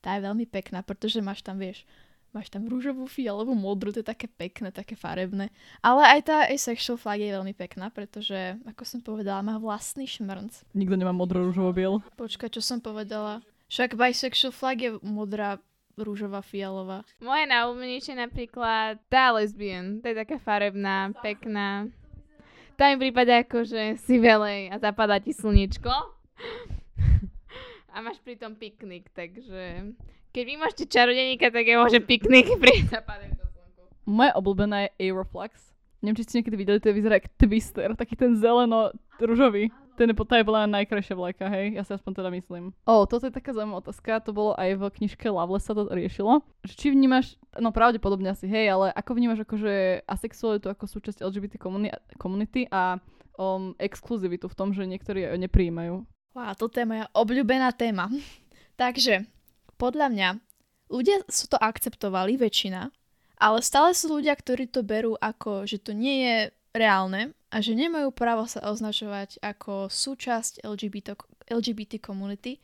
tá 0.01 0.17
je 0.17 0.25
veľmi 0.25 0.45
pekná, 0.47 0.81
pretože 0.81 1.21
máš 1.21 1.41
tam, 1.41 1.57
vieš, 1.57 1.85
máš 2.31 2.51
tam 2.51 2.67
rúžovú, 2.67 3.07
fialovú, 3.07 3.55
modrú, 3.55 3.91
to 3.91 4.03
je 4.03 4.07
také 4.07 4.31
pekné, 4.31 4.71
také 4.71 4.95
farebné. 4.95 5.51
Ale 5.83 6.07
aj 6.07 6.21
tá 6.27 6.37
asexual 6.47 6.99
flag 6.99 7.23
je 7.23 7.35
veľmi 7.35 7.55
pekná, 7.55 7.91
pretože, 7.91 8.59
ako 8.67 8.83
som 8.87 9.01
povedala, 9.03 9.43
má 9.43 9.59
vlastný 9.59 10.07
šmrnc. 10.07 10.63
Nikto 10.75 10.95
nemá 10.95 11.11
modro, 11.11 11.43
rúžovo, 11.43 11.75
biel. 11.75 11.95
Počkaj, 12.15 12.55
čo 12.55 12.63
som 12.63 12.79
povedala? 12.79 13.43
Však 13.71 13.95
bisexual 13.95 14.55
flag 14.55 14.79
je 14.83 14.91
modrá, 15.03 15.59
rúžová, 15.99 16.41
fialová. 16.41 17.05
Moje 17.21 17.45
najúbenejšie 17.47 18.15
napríklad 18.17 18.99
tá 19.13 19.37
lesbian. 19.37 20.01
To 20.01 20.11
je 20.11 20.17
taká 20.17 20.41
farebná, 20.41 21.13
pekná. 21.21 21.87
Tá 22.81 22.89
mi 22.91 22.97
prípada 22.97 23.45
ako, 23.45 23.69
že 23.69 24.01
si 24.01 24.17
velej 24.17 24.73
a 24.73 24.81
zapadá 24.81 25.21
ti 25.21 25.37
slniečko. 25.37 25.93
a 27.95 27.97
máš 28.01 28.17
pritom 28.25 28.57
piknik, 28.57 29.13
takže 29.13 29.93
keď 30.31 30.43
vy 30.47 30.55
máte 30.57 30.85
čarodeníka, 30.87 31.51
tak 31.51 31.65
je 31.71 31.77
môže 31.77 32.01
piknik 32.03 32.47
pri 32.59 32.87
zapadajúcom 32.87 33.49
slnku. 33.51 33.83
Moja 34.07 34.33
obľúbená 34.39 34.77
je 34.87 35.11
Aeroflux. 35.11 35.53
Neviem, 36.01 36.17
či 36.17 36.25
ste 36.25 36.35
niekedy 36.41 36.57
videli, 36.57 36.79
to 36.81 36.97
vyzerá 36.97 37.21
ako 37.21 37.29
Twister, 37.37 37.93
taký 37.93 38.17
ten 38.17 38.33
zeleno-ružový. 38.33 39.69
Ten 40.01 40.09
je, 40.09 40.17
tá 40.17 40.41
je 40.41 40.49
bola 40.49 40.65
najkrajšia 40.65 41.13
vlajka, 41.13 41.45
hej? 41.53 41.77
Ja 41.77 41.85
si 41.85 41.93
aspoň 41.93 42.25
teda 42.25 42.33
myslím. 42.33 42.73
O, 42.89 43.05
toto 43.05 43.29
je 43.29 43.37
taká 43.37 43.53
zaujímavá 43.53 43.85
otázka, 43.85 44.25
to 44.25 44.33
bolo 44.33 44.57
aj 44.57 44.81
v 44.81 44.83
knižke 44.97 45.29
Loveless 45.29 45.69
sa 45.69 45.77
to 45.77 45.93
riešilo. 45.93 46.41
Že 46.65 46.73
či 46.73 46.87
vnímaš, 46.97 47.37
no 47.61 47.69
pravdepodobne 47.69 48.33
asi, 48.33 48.49
hej, 48.49 48.73
ale 48.73 48.97
ako 48.97 49.13
vnímaš 49.13 49.45
akože 49.45 50.09
asexualitu 50.09 50.73
ako 50.73 50.89
súčasť 50.89 51.21
LGBT 51.21 51.61
komuni- 51.61 51.93
komunity 52.17 52.65
a 52.73 52.97
um, 53.37 53.77
exkluzivitu 53.77 54.49
v 54.49 54.57
tom, 54.57 54.73
že 54.73 54.89
niektorí 54.89 55.29
ju 55.29 55.37
neprijímajú? 55.37 56.09
Wow, 56.33 56.57
toto 56.57 56.81
je 56.81 56.89
moja 56.89 57.05
obľúbená 57.13 57.69
téma. 57.77 58.09
Takže, 58.81 59.29
podľa 59.81 60.13
mňa, 60.13 60.29
ľudia 60.93 61.25
sú 61.33 61.49
to 61.49 61.57
akceptovali, 61.57 62.37
väčšina, 62.37 62.93
ale 63.41 63.59
stále 63.65 63.97
sú 63.97 64.21
ľudia, 64.21 64.37
ktorí 64.37 64.69
to 64.69 64.85
berú 64.85 65.17
ako, 65.17 65.65
že 65.65 65.81
to 65.81 65.97
nie 65.97 66.29
je 66.29 66.37
reálne 66.77 67.33
a 67.49 67.57
že 67.65 67.73
nemajú 67.73 68.13
právo 68.13 68.45
sa 68.45 68.61
označovať 68.69 69.41
ako 69.41 69.89
súčasť 69.89 70.63
LGBT, 70.63 71.17
LGBT 71.49 71.99
komunity. 71.99 72.61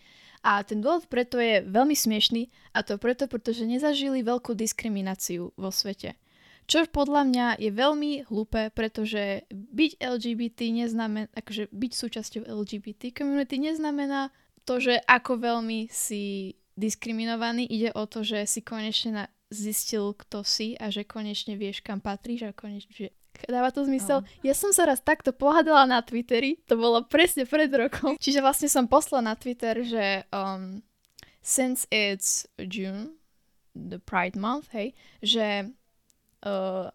A 0.46 0.62
ten 0.62 0.78
dôvod 0.78 1.10
preto 1.10 1.42
je 1.42 1.64
veľmi 1.64 1.96
smiešný 1.96 2.46
a 2.70 2.86
to 2.86 3.02
preto, 3.02 3.26
pretože 3.26 3.66
nezažili 3.66 4.22
veľkú 4.22 4.54
diskrimináciu 4.54 5.50
vo 5.58 5.70
svete. 5.74 6.14
Čo 6.70 6.86
podľa 6.90 7.22
mňa 7.30 7.46
je 7.62 7.70
veľmi 7.70 8.10
hlúpe, 8.30 8.70
pretože 8.74 9.46
byť 9.50 10.02
LGBT 10.02 10.86
neznamená, 10.86 11.30
akože 11.34 11.70
byť 11.70 11.92
súčasťou 11.94 12.42
LGBT 12.46 13.14
community 13.14 13.58
neznamená 13.58 14.34
to, 14.66 14.82
že 14.82 14.98
ako 15.06 15.38
veľmi 15.38 15.86
si 15.90 16.54
diskriminovaný, 16.76 17.66
ide 17.66 17.90
o 17.96 18.04
to, 18.04 18.22
že 18.22 18.44
si 18.44 18.60
konečne 18.60 19.32
zistil, 19.48 20.12
kto 20.12 20.44
si 20.44 20.76
a 20.76 20.92
že 20.92 21.08
konečne 21.08 21.56
vieš, 21.56 21.80
kam 21.80 22.04
patríš 22.04 22.50
a 22.50 22.52
konečne, 22.52 22.92
že 22.92 23.08
Dáva 23.44 23.68
to 23.68 23.84
zmysel? 23.84 24.24
No. 24.24 24.28
Ja 24.40 24.56
som 24.56 24.72
sa 24.72 24.88
raz 24.88 25.04
takto 25.04 25.28
pohádala 25.36 25.84
na 25.84 26.00
Twitteri, 26.00 26.56
to 26.64 26.80
bolo 26.80 27.04
presne 27.04 27.44
pred 27.44 27.68
rokom. 27.68 28.16
Čiže 28.24 28.40
vlastne 28.40 28.72
som 28.72 28.88
poslala 28.88 29.28
na 29.28 29.34
Twitter, 29.36 29.84
že 29.84 30.24
um, 30.32 30.80
since 31.44 31.84
it's 31.92 32.48
June, 32.56 33.20
the 33.76 34.00
Pride 34.00 34.40
Month, 34.40 34.72
hej, 34.72 34.96
že 35.20 35.68
uh, 36.48 36.88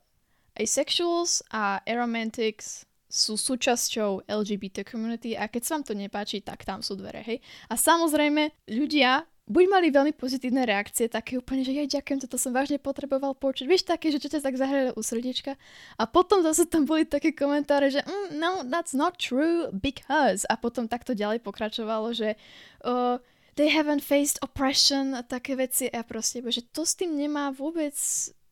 asexuals 0.57 1.45
a 1.53 1.85
aromantics 1.85 2.89
sú 3.11 3.35
súčasťou 3.35 4.25
LGBT 4.25 4.87
community 4.87 5.35
a 5.35 5.51
keď 5.51 5.61
sa 5.61 5.71
vám 5.77 5.83
to 5.83 5.93
nepáči, 5.93 6.39
tak 6.41 6.63
tam 6.63 6.79
sú 6.79 6.95
dvere, 6.95 7.21
hej. 7.21 7.37
A 7.67 7.75
samozrejme, 7.75 8.55
ľudia 8.71 9.27
buď 9.51 9.63
mali 9.67 9.87
veľmi 9.91 10.15
pozitívne 10.15 10.63
reakcie, 10.63 11.11
také 11.11 11.35
úplne, 11.35 11.67
že 11.67 11.75
ja 11.75 11.83
ďakujem, 11.83 12.23
toto 12.23 12.39
som 12.39 12.55
vážne 12.55 12.79
potreboval 12.79 13.35
počuť. 13.35 13.67
Vieš, 13.67 13.83
také, 13.83 14.07
že 14.07 14.23
čo 14.23 14.31
ťa 14.31 14.39
tak 14.39 14.55
zahrali 14.55 14.95
u 14.95 15.01
srdiečka. 15.03 15.59
A 15.99 16.03
potom 16.07 16.39
zase 16.39 16.63
tam 16.63 16.87
boli 16.87 17.03
také 17.03 17.35
komentáre, 17.35 17.91
že 17.91 17.99
mm, 18.07 18.39
no, 18.39 18.63
that's 18.63 18.95
not 18.95 19.19
true 19.19 19.67
because. 19.75 20.47
A 20.47 20.55
potom 20.55 20.87
takto 20.87 21.11
ďalej 21.11 21.43
pokračovalo, 21.43 22.15
že 22.15 22.39
uh, 22.87 23.19
they 23.59 23.67
haven't 23.67 24.01
faced 24.01 24.39
oppression 24.39 25.11
a 25.11 25.21
také 25.27 25.59
veci. 25.59 25.91
A 25.91 26.07
proste, 26.07 26.39
že 26.47 26.63
to 26.71 26.87
s 26.87 26.95
tým 26.95 27.19
nemá 27.19 27.51
vôbec 27.51 27.93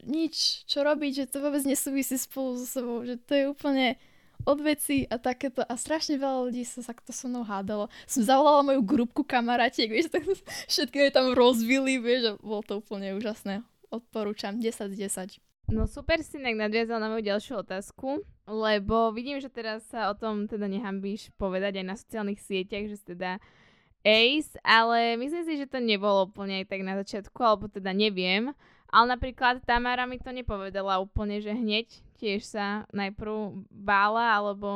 nič, 0.04 0.68
čo 0.68 0.84
robiť, 0.84 1.26
že 1.26 1.30
to 1.32 1.44
vôbec 1.44 1.64
nesúvisí 1.64 2.20
spolu 2.20 2.60
so 2.60 2.68
sebou, 2.68 3.08
že 3.08 3.16
to 3.24 3.34
je 3.36 3.44
úplne 3.48 3.96
od 4.50 4.60
veci 4.66 5.06
a 5.06 5.22
takéto 5.22 5.62
a 5.62 5.78
strašne 5.78 6.18
veľa 6.18 6.50
ľudí 6.50 6.66
sa 6.66 6.82
takto 6.82 7.14
so 7.14 7.30
mnou 7.30 7.46
hádalo. 7.46 7.86
Som 8.10 8.26
zavolala 8.26 8.66
moju 8.66 8.82
grupku 8.82 9.22
kamarátiek, 9.22 9.94
vieš, 9.94 10.10
tak 10.16 10.26
všetky 10.66 11.14
tam 11.14 11.38
rozvili, 11.38 12.02
vieš, 12.02 12.34
a 12.34 12.42
bolo 12.42 12.66
to 12.66 12.82
úplne 12.82 13.14
úžasné. 13.14 13.62
Odporúčam 13.94 14.58
10 14.58 14.90
z 14.94 15.38
10. 15.38 15.38
No 15.70 15.86
super 15.86 16.18
si 16.26 16.42
inak 16.42 16.58
nadviazal 16.58 16.98
na 16.98 17.14
moju 17.14 17.30
ďalšiu 17.30 17.62
otázku, 17.62 18.26
lebo 18.50 19.14
vidím, 19.14 19.38
že 19.38 19.54
teraz 19.54 19.86
sa 19.86 20.10
o 20.10 20.18
tom 20.18 20.50
teda 20.50 20.66
nehambíš 20.66 21.30
povedať 21.38 21.78
aj 21.78 21.86
na 21.86 21.94
sociálnych 21.94 22.42
sieťach, 22.42 22.90
že 22.90 22.98
teda 23.06 23.38
ace, 24.02 24.58
ale 24.66 25.14
myslím 25.22 25.44
si, 25.46 25.62
že 25.62 25.70
to 25.70 25.78
nebolo 25.78 26.26
úplne 26.26 26.64
aj 26.64 26.74
tak 26.74 26.82
na 26.82 26.98
začiatku, 26.98 27.38
alebo 27.46 27.70
teda 27.70 27.94
neviem. 27.94 28.50
Ale 28.90 29.06
napríklad 29.14 29.62
Tamara 29.66 30.10
mi 30.10 30.18
to 30.18 30.34
nepovedala 30.34 30.98
úplne, 30.98 31.38
že 31.38 31.54
hneď 31.54 31.88
tiež 32.18 32.42
sa 32.42 32.90
najprv 32.90 33.64
bála, 33.70 34.34
alebo 34.34 34.70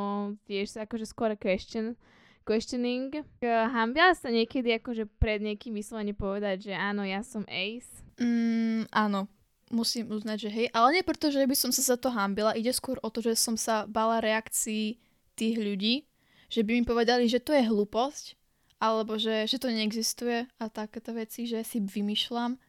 tiež 0.45 0.69
sa 0.69 0.85
akože 0.85 1.09
skôr 1.09 1.33
question, 1.33 1.97
questioning. 2.45 3.09
Hambila 3.43 4.13
sa 4.13 4.29
niekedy 4.29 4.77
akože 4.77 5.09
pred 5.17 5.41
niekým 5.41 5.73
vyslovene 5.73 6.13
povedať, 6.13 6.71
že 6.71 6.73
áno, 6.77 7.01
ja 7.01 7.25
som 7.25 7.41
ace? 7.49 8.05
Mm, 8.21 8.85
áno, 8.93 9.25
musím 9.73 10.13
uznať, 10.13 10.37
že 10.45 10.49
hej, 10.53 10.67
ale 10.77 11.01
nie 11.01 11.03
preto, 11.03 11.33
že 11.33 11.41
by 11.43 11.55
som 11.57 11.73
sa 11.73 11.81
za 11.81 11.97
to 11.97 12.13
hambila, 12.13 12.53
ide 12.53 12.69
skôr 12.69 13.01
o 13.01 13.09
to, 13.09 13.25
že 13.25 13.33
som 13.33 13.57
sa 13.57 13.89
bala 13.89 14.21
reakcií 14.21 15.01
tých 15.33 15.57
ľudí, 15.57 16.05
že 16.53 16.61
by 16.61 16.77
mi 16.77 16.83
povedali, 16.85 17.25
že 17.25 17.41
to 17.41 17.57
je 17.57 17.65
hlúposť, 17.65 18.37
alebo 18.77 19.17
že, 19.17 19.49
že 19.49 19.57
to 19.57 19.73
neexistuje 19.73 20.45
a 20.61 20.63
takéto 20.69 21.17
veci, 21.17 21.49
že 21.49 21.65
si 21.65 21.81
vymýšľam. 21.81 22.61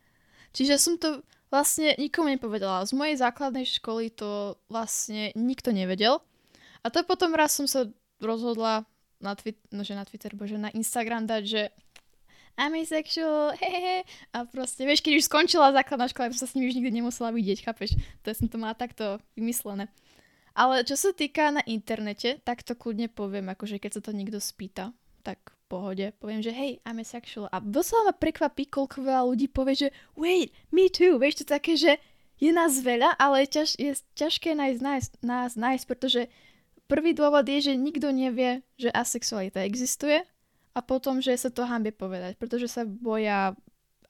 Čiže 0.54 0.74
som 0.78 0.94
to 0.96 1.26
vlastne 1.54 1.94
nikomu 1.94 2.34
nepovedala. 2.34 2.82
Z 2.82 2.98
mojej 2.98 3.14
základnej 3.14 3.62
školy 3.62 4.10
to 4.10 4.58
vlastne 4.66 5.30
nikto 5.38 5.70
nevedel. 5.70 6.18
A 6.82 6.90
to 6.90 7.06
potom 7.06 7.38
raz 7.38 7.54
som 7.54 7.70
sa 7.70 7.86
rozhodla 8.18 8.82
na, 9.22 9.38
twi- 9.38 9.56
no, 9.70 9.86
že 9.86 9.94
na 9.94 10.02
Twitter, 10.02 10.34
bože, 10.34 10.58
na 10.58 10.74
Instagram 10.74 11.30
dať, 11.30 11.42
že 11.46 11.62
I'm 12.58 12.74
asexual, 12.74 13.54
hehehe. 13.62 14.02
A 14.34 14.46
proste, 14.46 14.82
vieš, 14.82 15.02
keď 15.02 15.22
už 15.22 15.30
skončila 15.30 15.74
základná 15.74 16.10
škola, 16.10 16.30
ja 16.30 16.32
som 16.34 16.46
sa 16.46 16.50
s 16.50 16.54
nimi 16.58 16.70
už 16.70 16.76
nikdy 16.78 16.90
nemusela 16.90 17.30
vidieť, 17.30 17.66
chápeš? 17.66 17.94
To 18.26 18.34
som 18.34 18.50
to 18.50 18.58
mala 18.58 18.74
takto 18.74 19.22
vymyslené. 19.38 19.86
Ale 20.54 20.86
čo 20.86 20.94
sa 20.94 21.10
týka 21.10 21.50
na 21.50 21.62
internete, 21.66 22.38
tak 22.46 22.62
to 22.62 22.78
kľudne 22.78 23.10
poviem, 23.10 23.50
akože 23.50 23.82
keď 23.82 23.98
sa 23.98 24.02
to 24.06 24.14
niekto 24.14 24.38
spýta, 24.38 24.94
tak 25.24 25.56
pohode, 25.64 26.12
poviem, 26.20 26.44
že 26.44 26.52
hej, 26.52 26.78
I'm 26.84 27.00
asexual. 27.00 27.48
A 27.48 27.58
docela 27.58 28.12
ma 28.12 28.14
prekvapí, 28.14 28.68
koľko 28.68 29.00
veľa 29.00 29.22
ľudí 29.24 29.48
povie, 29.48 29.74
že 29.74 29.88
wait, 30.14 30.52
me 30.68 30.92
too. 30.92 31.16
Vieš, 31.16 31.42
to 31.42 31.56
také, 31.56 31.74
že 31.74 31.96
je 32.36 32.52
nás 32.52 32.76
veľa, 32.78 33.16
ale 33.16 33.48
ťaž, 33.48 33.80
je 33.80 33.96
ťažké 34.14 34.52
nájsť, 34.52 34.80
nájsť, 34.84 35.10
nás 35.24 35.56
nájsť, 35.56 35.84
pretože 35.88 36.28
prvý 36.86 37.16
dôvod 37.16 37.48
je, 37.48 37.72
že 37.72 37.80
nikto 37.80 38.12
nevie, 38.12 38.60
že 38.76 38.92
asexualita 38.92 39.64
existuje 39.64 40.20
a 40.74 40.80
potom, 40.84 41.22
že 41.24 41.32
sa 41.38 41.48
to 41.48 41.64
hambie 41.64 41.94
povedať, 41.94 42.36
pretože 42.36 42.68
sa 42.68 42.84
boja, 42.84 43.56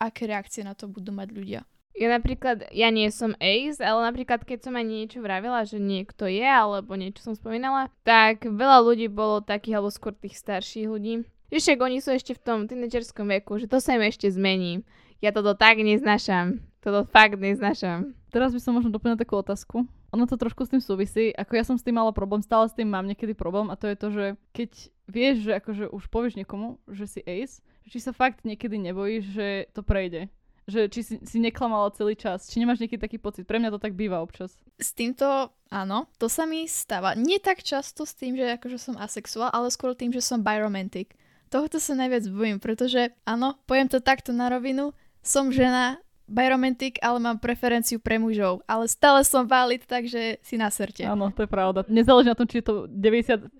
aké 0.00 0.26
reakcie 0.26 0.66
na 0.66 0.74
to 0.74 0.90
budú 0.90 1.14
mať 1.14 1.28
ľudia. 1.30 1.60
Ja 1.94 2.10
napríklad, 2.10 2.74
ja 2.74 2.90
nie 2.90 3.06
som 3.14 3.38
ace, 3.38 3.78
ale 3.78 4.02
napríklad 4.02 4.42
keď 4.42 4.66
som 4.66 4.74
aj 4.74 4.82
niečo 4.82 5.22
vravila, 5.22 5.62
že 5.62 5.78
niekto 5.78 6.26
je, 6.26 6.42
alebo 6.42 6.98
niečo 6.98 7.22
som 7.22 7.38
spomínala, 7.38 7.86
tak 8.02 8.42
veľa 8.42 8.82
ľudí 8.82 9.06
bolo 9.06 9.38
takých, 9.38 9.78
alebo 9.78 9.94
skôr 9.94 10.10
tých 10.10 10.34
starších 10.34 10.90
ľudí, 10.90 11.22
však 11.54 11.78
oni 11.78 12.02
sú 12.02 12.10
ešte 12.10 12.34
v 12.34 12.42
tom 12.42 12.58
tínedžerskom 12.66 13.30
veku, 13.38 13.62
že 13.62 13.70
to 13.70 13.78
sa 13.78 13.94
im 13.94 14.02
ešte 14.02 14.26
zmení. 14.26 14.82
Ja 15.22 15.30
toto 15.30 15.54
tak 15.54 15.78
neznašam. 15.78 16.66
Toto 16.82 17.06
fakt 17.06 17.38
neznašam. 17.38 18.18
Teraz 18.34 18.50
by 18.50 18.60
som 18.60 18.74
možno 18.74 18.90
doplnila 18.90 19.14
takú 19.14 19.38
otázku. 19.38 19.86
Ono 19.86 20.24
to 20.26 20.34
trošku 20.34 20.66
s 20.66 20.74
tým 20.74 20.82
súvisí. 20.82 21.30
Ako 21.30 21.54
ja 21.54 21.62
som 21.62 21.78
s 21.78 21.86
tým 21.86 21.94
mala 21.94 22.10
problém, 22.10 22.42
stále 22.42 22.66
s 22.66 22.74
tým 22.74 22.90
mám 22.90 23.06
niekedy 23.06 23.38
problém 23.38 23.70
a 23.70 23.78
to 23.78 23.86
je 23.86 23.96
to, 23.96 24.08
že 24.10 24.26
keď 24.50 24.70
vieš, 25.06 25.36
že 25.46 25.52
akože 25.62 25.84
už 25.94 26.02
povieš 26.10 26.34
niekomu, 26.42 26.82
že 26.90 27.06
si 27.06 27.20
ace, 27.22 27.62
či 27.86 27.98
sa 28.02 28.10
fakt 28.10 28.42
niekedy 28.42 28.74
nebojíš, 28.82 29.24
že 29.30 29.46
to 29.70 29.86
prejde 29.86 30.26
že 30.64 30.88
či 30.88 31.00
si, 31.04 31.14
si 31.20 31.38
neklamala 31.40 31.92
celý 31.92 32.16
čas, 32.16 32.48
či 32.48 32.60
nemáš 32.60 32.80
nejaký 32.80 32.96
taký 32.96 33.18
pocit. 33.20 33.44
Pre 33.44 33.60
mňa 33.60 33.74
to 33.74 33.80
tak 33.82 33.96
býva 33.96 34.20
občas. 34.24 34.56
S 34.80 34.96
týmto, 34.96 35.52
áno, 35.68 36.08
to 36.16 36.26
sa 36.26 36.48
mi 36.48 36.64
stáva. 36.64 37.12
Nie 37.12 37.38
tak 37.38 37.60
často 37.60 38.08
s 38.08 38.16
tým, 38.16 38.34
že 38.34 38.56
akože 38.56 38.78
som 38.80 38.94
asexuál, 38.96 39.52
ale 39.52 39.68
skôr 39.68 39.92
tým, 39.92 40.10
že 40.10 40.24
som 40.24 40.40
biromantic 40.40 41.12
tohto 41.54 41.78
sa 41.78 41.94
najviac 41.94 42.26
bojím, 42.34 42.58
pretože 42.58 43.14
áno, 43.22 43.54
poviem 43.70 43.86
to 43.86 44.02
takto 44.02 44.34
na 44.34 44.50
rovinu, 44.50 44.90
som 45.22 45.54
žena, 45.54 46.02
biromantic, 46.26 46.98
ale 46.98 47.22
mám 47.22 47.38
preferenciu 47.38 48.02
pre 48.02 48.18
mužov. 48.18 48.66
Ale 48.66 48.90
stále 48.90 49.22
som 49.22 49.46
valid, 49.46 49.86
takže 49.86 50.42
si 50.42 50.58
na 50.58 50.66
srte. 50.72 51.06
Áno, 51.06 51.30
to 51.30 51.46
je 51.46 51.50
pravda. 51.50 51.86
Nezáleží 51.86 52.26
na 52.26 52.34
tom, 52.34 52.50
či 52.50 52.58
je 52.58 52.66
to 52.66 52.74
95% 52.90 53.54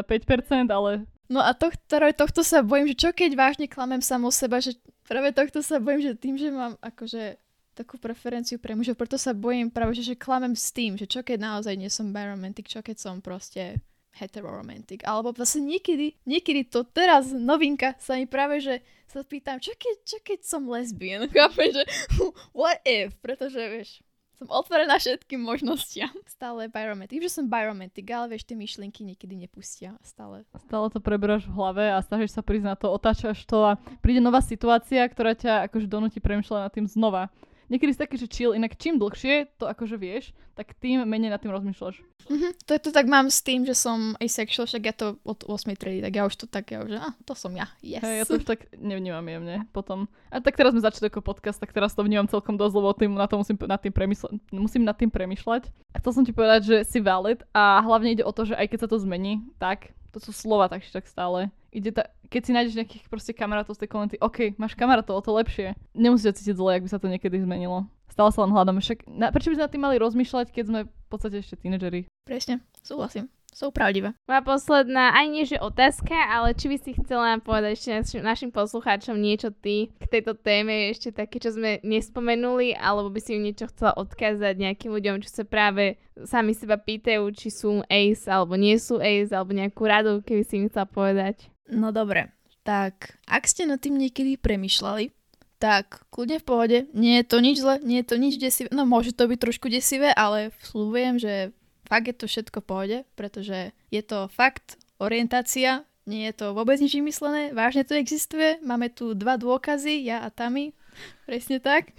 a 0.00 0.04
5%, 0.06 0.72
ale 0.72 1.04
No 1.28 1.40
a 1.40 1.56
to, 1.56 1.72
tohto 1.88 2.44
sa 2.44 2.60
bojím, 2.60 2.92
že 2.92 3.08
čo 3.08 3.10
keď 3.16 3.32
vážne 3.32 3.66
klamem 3.66 4.04
samo 4.04 4.28
seba, 4.28 4.60
že 4.60 4.76
práve 5.08 5.32
tohto 5.32 5.64
sa 5.64 5.80
bojím, 5.80 6.04
že 6.04 6.12
tým, 6.20 6.36
že 6.36 6.52
mám 6.52 6.76
akože 6.84 7.40
takú 7.74 7.98
preferenciu 7.98 8.62
pre 8.62 8.78
mužov, 8.78 8.94
preto 8.94 9.18
sa 9.18 9.34
bojím 9.34 9.66
práve, 9.72 9.98
že, 9.98 10.14
že 10.14 10.20
klamem 10.20 10.54
s 10.54 10.70
tým, 10.70 10.94
že 10.94 11.10
čo 11.10 11.26
keď 11.26 11.42
naozaj 11.42 11.74
nie 11.74 11.90
som 11.90 12.14
biromantic, 12.14 12.70
čo 12.70 12.84
keď 12.84 12.96
som 13.02 13.18
proste 13.18 13.82
heteroromantic. 14.14 15.02
Alebo 15.02 15.34
vlastne 15.34 15.66
niekedy, 15.66 16.14
niekedy 16.22 16.70
to 16.70 16.86
teraz 16.86 17.34
novinka 17.34 17.98
sa 17.98 18.14
mi 18.14 18.30
práve, 18.30 18.62
že 18.62 18.78
sa 19.10 19.26
pýtam, 19.26 19.58
čo 19.58 19.74
keď, 19.74 19.96
čo 20.06 20.18
keď 20.22 20.38
som 20.46 20.70
lesbian? 20.70 21.26
Chápem, 21.34 21.74
že 21.74 21.84
what 22.58 22.78
if? 22.86 23.10
Pretože 23.18 23.58
vieš, 23.58 24.03
som 24.38 24.48
otvorená 24.50 24.98
všetkým 24.98 25.40
možnostiam. 25.40 26.10
Stále. 26.36 26.66
Tým, 27.06 27.22
že 27.22 27.30
som 27.30 27.46
biromantic, 27.46 28.04
ale 28.10 28.34
vieš, 28.34 28.44
tie 28.44 28.58
myšlienky 28.58 29.06
niekedy 29.06 29.34
nepustia. 29.38 29.94
Stále. 30.02 30.42
Stále 30.66 30.86
to 30.90 30.98
preberáš 30.98 31.46
v 31.46 31.54
hlave 31.54 31.84
a 31.94 31.98
snažíš 32.02 32.34
sa 32.34 32.42
prísť 32.42 32.66
na 32.66 32.76
to, 32.76 32.90
otáčaš 32.90 33.46
to 33.46 33.62
a 33.62 33.78
príde 34.02 34.20
nová 34.20 34.42
situácia, 34.42 35.06
ktorá 35.06 35.32
ťa 35.38 35.70
akože 35.70 35.86
donúti 35.86 36.18
premýšľať 36.18 36.60
nad 36.66 36.72
tým 36.74 36.86
znova 36.90 37.30
niekedy 37.68 37.92
si 37.94 38.00
taký, 38.00 38.16
že 38.20 38.28
chill, 38.28 38.56
inak 38.56 38.76
čím 38.76 39.00
dlhšie 39.00 39.58
to 39.58 39.64
akože 39.68 39.96
vieš, 39.96 40.36
tak 40.54 40.76
tým 40.78 41.02
menej 41.04 41.34
nad 41.34 41.42
tým 41.42 41.50
rozmýšľaš. 41.50 41.98
Mm-hmm. 42.30 42.50
To, 42.70 42.72
to 42.78 42.90
tak 42.94 43.06
mám 43.10 43.28
s 43.28 43.42
tým, 43.42 43.66
že 43.66 43.74
som 43.74 44.14
asexual, 44.22 44.64
však 44.64 44.82
ja 44.86 44.94
to 44.94 45.06
od 45.26 45.44
8. 45.44 45.74
triedy, 45.74 46.00
tak 46.00 46.14
ja 46.14 46.22
už 46.24 46.34
to 46.38 46.46
tak, 46.46 46.70
ja 46.70 46.80
už, 46.80 46.96
ah, 46.96 47.12
to 47.26 47.34
som 47.34 47.52
ja, 47.52 47.68
yes. 47.84 48.00
Hey, 48.00 48.22
ja 48.22 48.24
to 48.24 48.38
už 48.38 48.46
tak 48.46 48.70
nevnímam 48.78 49.24
jemne 49.26 49.66
potom. 49.74 50.06
A 50.30 50.40
tak 50.40 50.56
teraz 50.56 50.72
sme 50.72 50.84
začali 50.84 51.10
ako 51.10 51.20
podcast, 51.20 51.58
tak 51.58 51.74
teraz 51.74 51.92
to 51.92 52.06
vnímam 52.06 52.30
celkom 52.30 52.54
dosť, 52.54 52.74
lebo 52.74 52.88
tým, 52.94 53.12
na 53.18 53.26
to 53.28 53.36
musím 53.36 53.58
nad 53.66 53.80
tým, 53.82 53.92
premysle- 53.92 54.32
musím 54.54 54.86
nad 54.86 54.96
tým 54.96 55.10
premyšľať. 55.10 55.68
A 55.92 55.96
chcel 56.00 56.12
som 56.16 56.24
ti 56.24 56.32
povedať, 56.32 56.60
že 56.64 56.76
si 56.86 56.98
valid 57.02 57.42
a 57.52 57.82
hlavne 57.82 58.14
ide 58.14 58.24
o 58.24 58.32
to, 58.32 58.48
že 58.48 58.54
aj 58.54 58.66
keď 58.70 58.78
sa 58.86 58.88
to 58.88 59.02
zmení, 59.02 59.44
tak 59.58 59.92
to 60.14 60.22
sú 60.22 60.30
slova 60.30 60.70
tak 60.70 60.86
tak 60.86 61.10
stále. 61.10 61.50
Ide 61.74 61.90
ta, 61.90 62.06
keď 62.30 62.40
si 62.46 62.54
nájdeš 62.54 62.78
nejakých 62.78 63.04
proste 63.10 63.34
kamarátov 63.34 63.74
z 63.74 63.82
tej 63.82 63.90
komunity, 63.90 64.16
OK, 64.22 64.54
máš 64.54 64.78
kamarátov, 64.78 65.18
o 65.18 65.24
to 65.26 65.34
lepšie. 65.34 65.74
Nemusíš 65.90 66.30
sa 66.30 66.36
cítiť 66.38 66.54
zle, 66.54 66.78
ak 66.78 66.86
by 66.86 66.90
sa 66.94 67.02
to 67.02 67.10
niekedy 67.10 67.42
zmenilo. 67.42 67.90
Stále 68.06 68.30
sa 68.30 68.46
len 68.46 68.54
hľadáme. 68.54 68.78
Však 68.78 69.10
na, 69.10 69.34
prečo 69.34 69.50
by 69.50 69.58
sme 69.58 69.66
na 69.66 69.72
tým 69.74 69.82
mali 69.82 69.96
rozmýšľať, 69.98 70.54
keď 70.54 70.64
sme 70.70 70.80
v 70.86 71.08
podstate 71.10 71.42
ešte 71.42 71.58
tínedžeri? 71.58 72.06
Presne, 72.22 72.62
súhlasím 72.86 73.26
sú 73.54 73.70
pravdivé. 73.70 74.18
Moja 74.26 74.42
posledná, 74.42 75.14
ani 75.14 75.30
nie 75.30 75.44
že 75.46 75.62
otázka, 75.62 76.10
ale 76.10 76.58
či 76.58 76.66
by 76.66 76.76
si 76.82 76.90
chcela 76.98 77.38
povedať 77.38 77.78
ešte 77.78 77.90
našim, 77.94 78.20
našim 78.26 78.50
poslucháčom 78.50 79.14
niečo 79.14 79.54
ty 79.54 79.94
k 79.94 80.04
tejto 80.10 80.34
téme, 80.34 80.90
ešte 80.90 81.14
také, 81.14 81.38
čo 81.38 81.54
sme 81.54 81.78
nespomenuli, 81.86 82.74
alebo 82.74 83.14
by 83.14 83.20
si 83.22 83.38
im 83.38 83.46
niečo 83.46 83.70
chcela 83.70 83.94
odkázať 83.94 84.58
nejakým 84.58 84.90
ľuďom, 84.90 85.22
čo 85.22 85.30
sa 85.30 85.44
práve 85.46 86.02
sami 86.26 86.50
seba 86.50 86.74
pýtajú, 86.74 87.30
či 87.30 87.54
sú 87.54 87.86
ace, 87.86 88.26
alebo 88.26 88.58
nie 88.58 88.74
sú 88.74 88.98
ace, 88.98 89.30
alebo 89.30 89.54
nejakú 89.54 89.86
radu, 89.86 90.18
keby 90.26 90.42
si 90.42 90.58
im 90.58 90.66
chcela 90.66 90.90
povedať. 90.90 91.53
No 91.68 91.92
dobre, 91.92 92.32
tak 92.64 93.16
ak 93.24 93.48
ste 93.48 93.64
nad 93.64 93.80
tým 93.80 93.96
niekedy 93.96 94.36
premyšľali, 94.36 95.12
tak 95.56 96.04
kľudne 96.12 96.42
v 96.42 96.48
pohode, 96.48 96.78
nie 96.92 97.20
je 97.22 97.24
to 97.24 97.38
nič 97.40 97.56
zle, 97.56 97.80
nie 97.80 98.04
je 98.04 98.08
to 98.12 98.16
nič 98.20 98.36
desivé, 98.36 98.68
no 98.68 98.84
môže 98.84 99.16
to 99.16 99.24
byť 99.24 99.38
trošku 99.40 99.72
desivé, 99.72 100.12
ale 100.12 100.52
slúbujem, 100.60 101.16
že 101.16 101.56
fakt 101.88 102.10
je 102.10 102.16
to 102.16 102.26
všetko 102.28 102.60
v 102.60 102.68
pohode, 102.68 102.98
pretože 103.16 103.72
je 103.88 104.02
to 104.04 104.28
fakt 104.28 104.76
orientácia, 105.00 105.88
nie 106.04 106.28
je 106.28 106.34
to 106.36 106.46
vôbec 106.52 106.76
nič 106.76 106.92
vymyslené, 106.92 107.56
vážne 107.56 107.88
to 107.88 107.96
existuje, 107.96 108.60
máme 108.60 108.92
tu 108.92 109.16
dva 109.16 109.40
dôkazy, 109.40 110.04
ja 110.04 110.20
a 110.20 110.28
Tami, 110.28 110.76
presne 111.24 111.64
tak. 111.64 111.96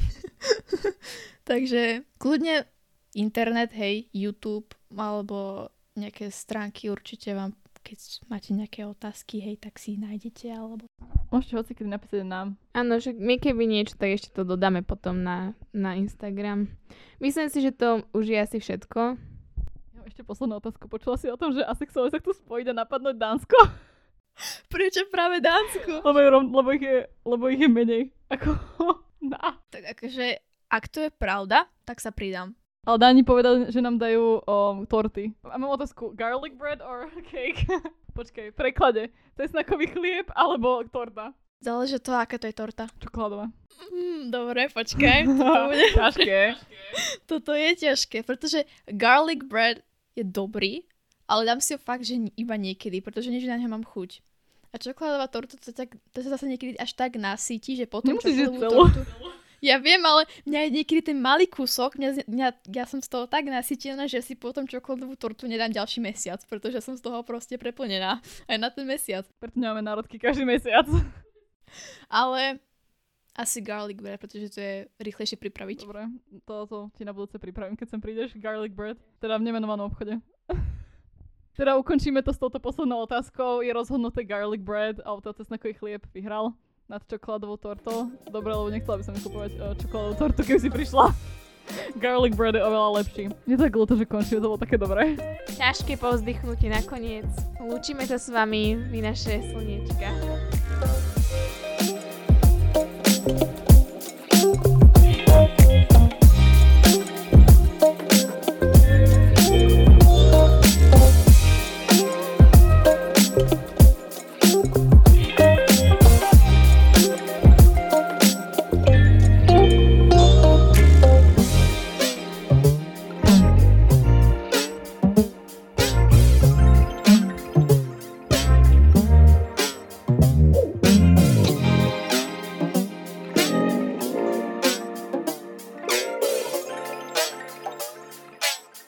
Takže 1.49 2.06
kľudne 2.21 2.69
internet, 3.17 3.73
hej, 3.73 4.06
YouTube 4.13 4.69
alebo 4.93 5.73
nejaké 5.97 6.30
stránky 6.30 6.93
určite 6.93 7.34
vám, 7.34 7.58
keď 7.86 8.26
máte 8.26 8.50
nejaké 8.58 8.82
otázky, 8.89 9.38
hej, 9.45 9.62
tak 9.62 9.78
si 9.78 10.02
nájdete 10.02 10.50
alebo... 10.50 10.89
Môžete 11.30 11.54
hoci 11.54 11.71
kedy 11.78 11.89
napísať 11.93 12.26
nám. 12.26 12.58
Áno, 12.74 12.98
že 12.98 13.13
my 13.13 13.38
keby 13.38 13.69
niečo, 13.69 13.93
tak 13.93 14.17
ešte 14.17 14.34
to 14.34 14.41
dodáme 14.41 14.82
potom 14.82 15.21
na, 15.21 15.54
na 15.69 15.93
Instagram. 15.93 16.74
Myslím 17.21 17.54
si, 17.54 17.62
že 17.62 17.69
to 17.69 18.02
už 18.17 18.26
je 18.26 18.38
asi 18.41 18.58
všetko 18.58 19.21
ešte 20.06 20.21
poslednú 20.21 20.62
otázku. 20.62 20.86
Počula 20.88 21.17
si 21.17 21.28
o 21.28 21.36
tom, 21.36 21.52
že 21.52 21.65
asexuáli 21.65 22.13
sa 22.13 22.21
chcú 22.21 22.32
spojiť 22.38 22.71
a 22.71 22.80
napadnúť 22.86 23.17
Dánsko? 23.17 23.58
Prečo 24.74 25.10
práve 25.10 25.41
Dánsko? 25.41 26.06
Lebo, 26.06 26.19
je, 26.21 26.30
lebo, 26.32 26.69
ich 26.71 26.84
je, 26.86 26.98
lebo 27.26 27.43
ich 27.50 27.60
je 27.60 27.69
menej 27.69 28.04
ako 28.30 28.56
na. 29.34 29.60
Tak 29.74 29.98
akože, 29.98 30.39
ak 30.69 30.84
to 30.88 31.10
je 31.10 31.12
pravda, 31.12 31.67
tak 31.84 32.00
sa 32.00 32.13
pridám. 32.13 32.54
Ale 32.86 33.02
Dáni 33.02 33.26
povedali, 33.26 33.74
že 33.74 33.82
nám 33.82 33.98
dajú 33.98 34.45
um, 34.45 34.86
torty. 34.86 35.34
A 35.50 35.58
mám 35.58 35.74
otázku, 35.74 36.13
garlic 36.13 36.54
bread 36.54 36.86
or 36.86 37.10
cake? 37.34 37.65
Počkej, 38.13 38.54
preklade. 38.54 39.10
Cesnakový 39.34 39.89
chlieb 39.89 40.30
alebo 40.38 40.86
torta? 40.93 41.34
Záleží 41.65 41.98
to, 41.98 42.13
aká 42.13 42.38
to 42.38 42.45
je 42.45 42.54
torta. 42.54 42.86
Čokoládová. 43.02 43.50
Mm, 43.89 44.30
dobre, 44.30 44.69
počkaj. 44.69 45.26
Toto 45.34 45.62
bude... 45.65 45.86
ťažké. 45.98 46.41
Toto 47.26 47.52
je 47.58 47.69
ťažké, 47.74 48.17
pretože 48.21 48.69
garlic 48.86 49.41
bread 49.41 49.82
je 50.13 50.21
dobrý, 50.21 50.86
ale 51.26 51.50
dám 51.50 51.60
si 51.65 51.74
ho 51.74 51.82
fakt, 51.82 52.06
že 52.06 52.21
iba 52.38 52.54
niekedy, 52.54 53.02
pretože 53.02 53.34
nič 53.34 53.50
na 53.50 53.58
ňo 53.58 53.67
mám 53.74 53.82
chuť. 53.82 54.21
A 54.71 54.78
čokoládová 54.78 55.26
torta 55.32 55.58
to, 55.58 55.74
tak, 55.74 55.98
to 56.13 56.17
sa 56.21 56.38
zase 56.38 56.45
niekedy 56.45 56.78
až 56.78 56.93
tak 56.93 57.17
nasíti, 57.17 57.74
že 57.74 57.89
potom 57.89 58.21
čokoládovú 58.21 58.62
tortu... 58.62 59.02
Ja 59.65 59.82
viem, 59.82 59.97
ale 60.06 60.30
mňa 60.45 60.60
je 60.62 60.69
niekedy 60.78 61.01
ten 61.01 61.17
malý 61.17 61.49
kúsok, 61.49 61.97
mňa, 61.97 62.30
mňa, 62.30 62.47
ja 62.69 62.86
som 62.86 63.01
z 63.01 63.10
toho 63.10 63.25
tak 63.25 63.49
nasytená, 63.49 64.06
že 64.06 64.21
si 64.21 64.38
potom 64.38 64.69
čokoládovú 64.69 65.17
tortu 65.17 65.49
nedám 65.49 65.73
ďalší 65.73 66.06
mesiac, 66.06 66.38
pretože 66.45 66.86
som 66.86 66.93
z 66.93 67.01
toho 67.01 67.25
proste 67.25 67.58
preplnená 67.58 68.21
aj 68.45 68.58
na 68.62 68.69
ten 68.69 68.86
mesiac. 68.86 69.25
Preto 69.41 69.58
nemáme 69.58 69.82
národky 69.82 70.21
každý 70.21 70.45
mesiac. 70.45 70.86
ale 72.21 72.62
asi 73.34 73.58
garlic 73.58 73.97
bread, 73.97 74.21
pretože 74.21 74.54
to 74.54 74.62
je 74.62 74.86
rýchlejšie 75.01 75.41
pripraviť. 75.41 75.82
Dobre, 75.82 76.13
toto 76.45 76.93
ti 76.93 77.01
na 77.01 77.12
budúce 77.12 77.41
pripravím, 77.41 77.73
keď 77.73 77.88
sem 77.89 77.99
prídeš. 77.99 78.38
Garlic 78.38 78.71
bread, 78.71 79.01
teda 79.17 79.41
v 79.41 79.49
nemenovanom 79.49 79.89
obchode. 79.89 80.21
teda 81.60 81.73
ukončíme 81.82 82.21
to 82.21 82.32
s 82.32 82.38
touto 82.38 82.62
poslednou 82.62 83.01
otázkou. 83.01 83.65
Je 83.65 83.73
rozhodnuté 83.73 84.21
garlic 84.21 84.62
bread, 84.62 85.01
alebo 85.01 85.25
to 85.25 85.41
cesnakový 85.41 85.73
chlieb 85.73 86.06
vyhral 86.13 86.54
nad 86.89 87.02
čokoládovou 87.08 87.58
tortou. 87.58 88.12
Dobre, 88.30 88.54
lebo 88.54 88.69
nechcela 88.69 88.98
by 88.98 89.04
som 89.04 89.15
kúpovať 89.17 89.52
uh, 89.58 89.74
čokoládovú 89.78 90.15
tortu, 90.17 90.41
keby 90.45 90.60
si 90.62 90.69
prišla. 90.69 91.06
Garlic 92.02 92.38
bread 92.38 92.54
je 92.54 92.62
oveľa 92.62 92.89
lepší. 93.02 93.24
Je 93.50 93.58
tak 93.58 93.74
ľúto, 93.74 93.98
že 93.98 94.06
končíme, 94.06 94.38
to 94.38 94.50
bolo 94.54 94.62
také 94.62 94.78
dobré. 94.78 95.17
Ťažké 95.58 95.98
povzdychnutie 95.98 96.69
nakoniec. 96.69 97.26
Lúčime 97.58 98.06
sa 98.06 98.21
s 98.21 98.30
vami, 98.30 98.78
vy 98.78 99.02
naše 99.02 99.41
slniečka. 99.50 100.10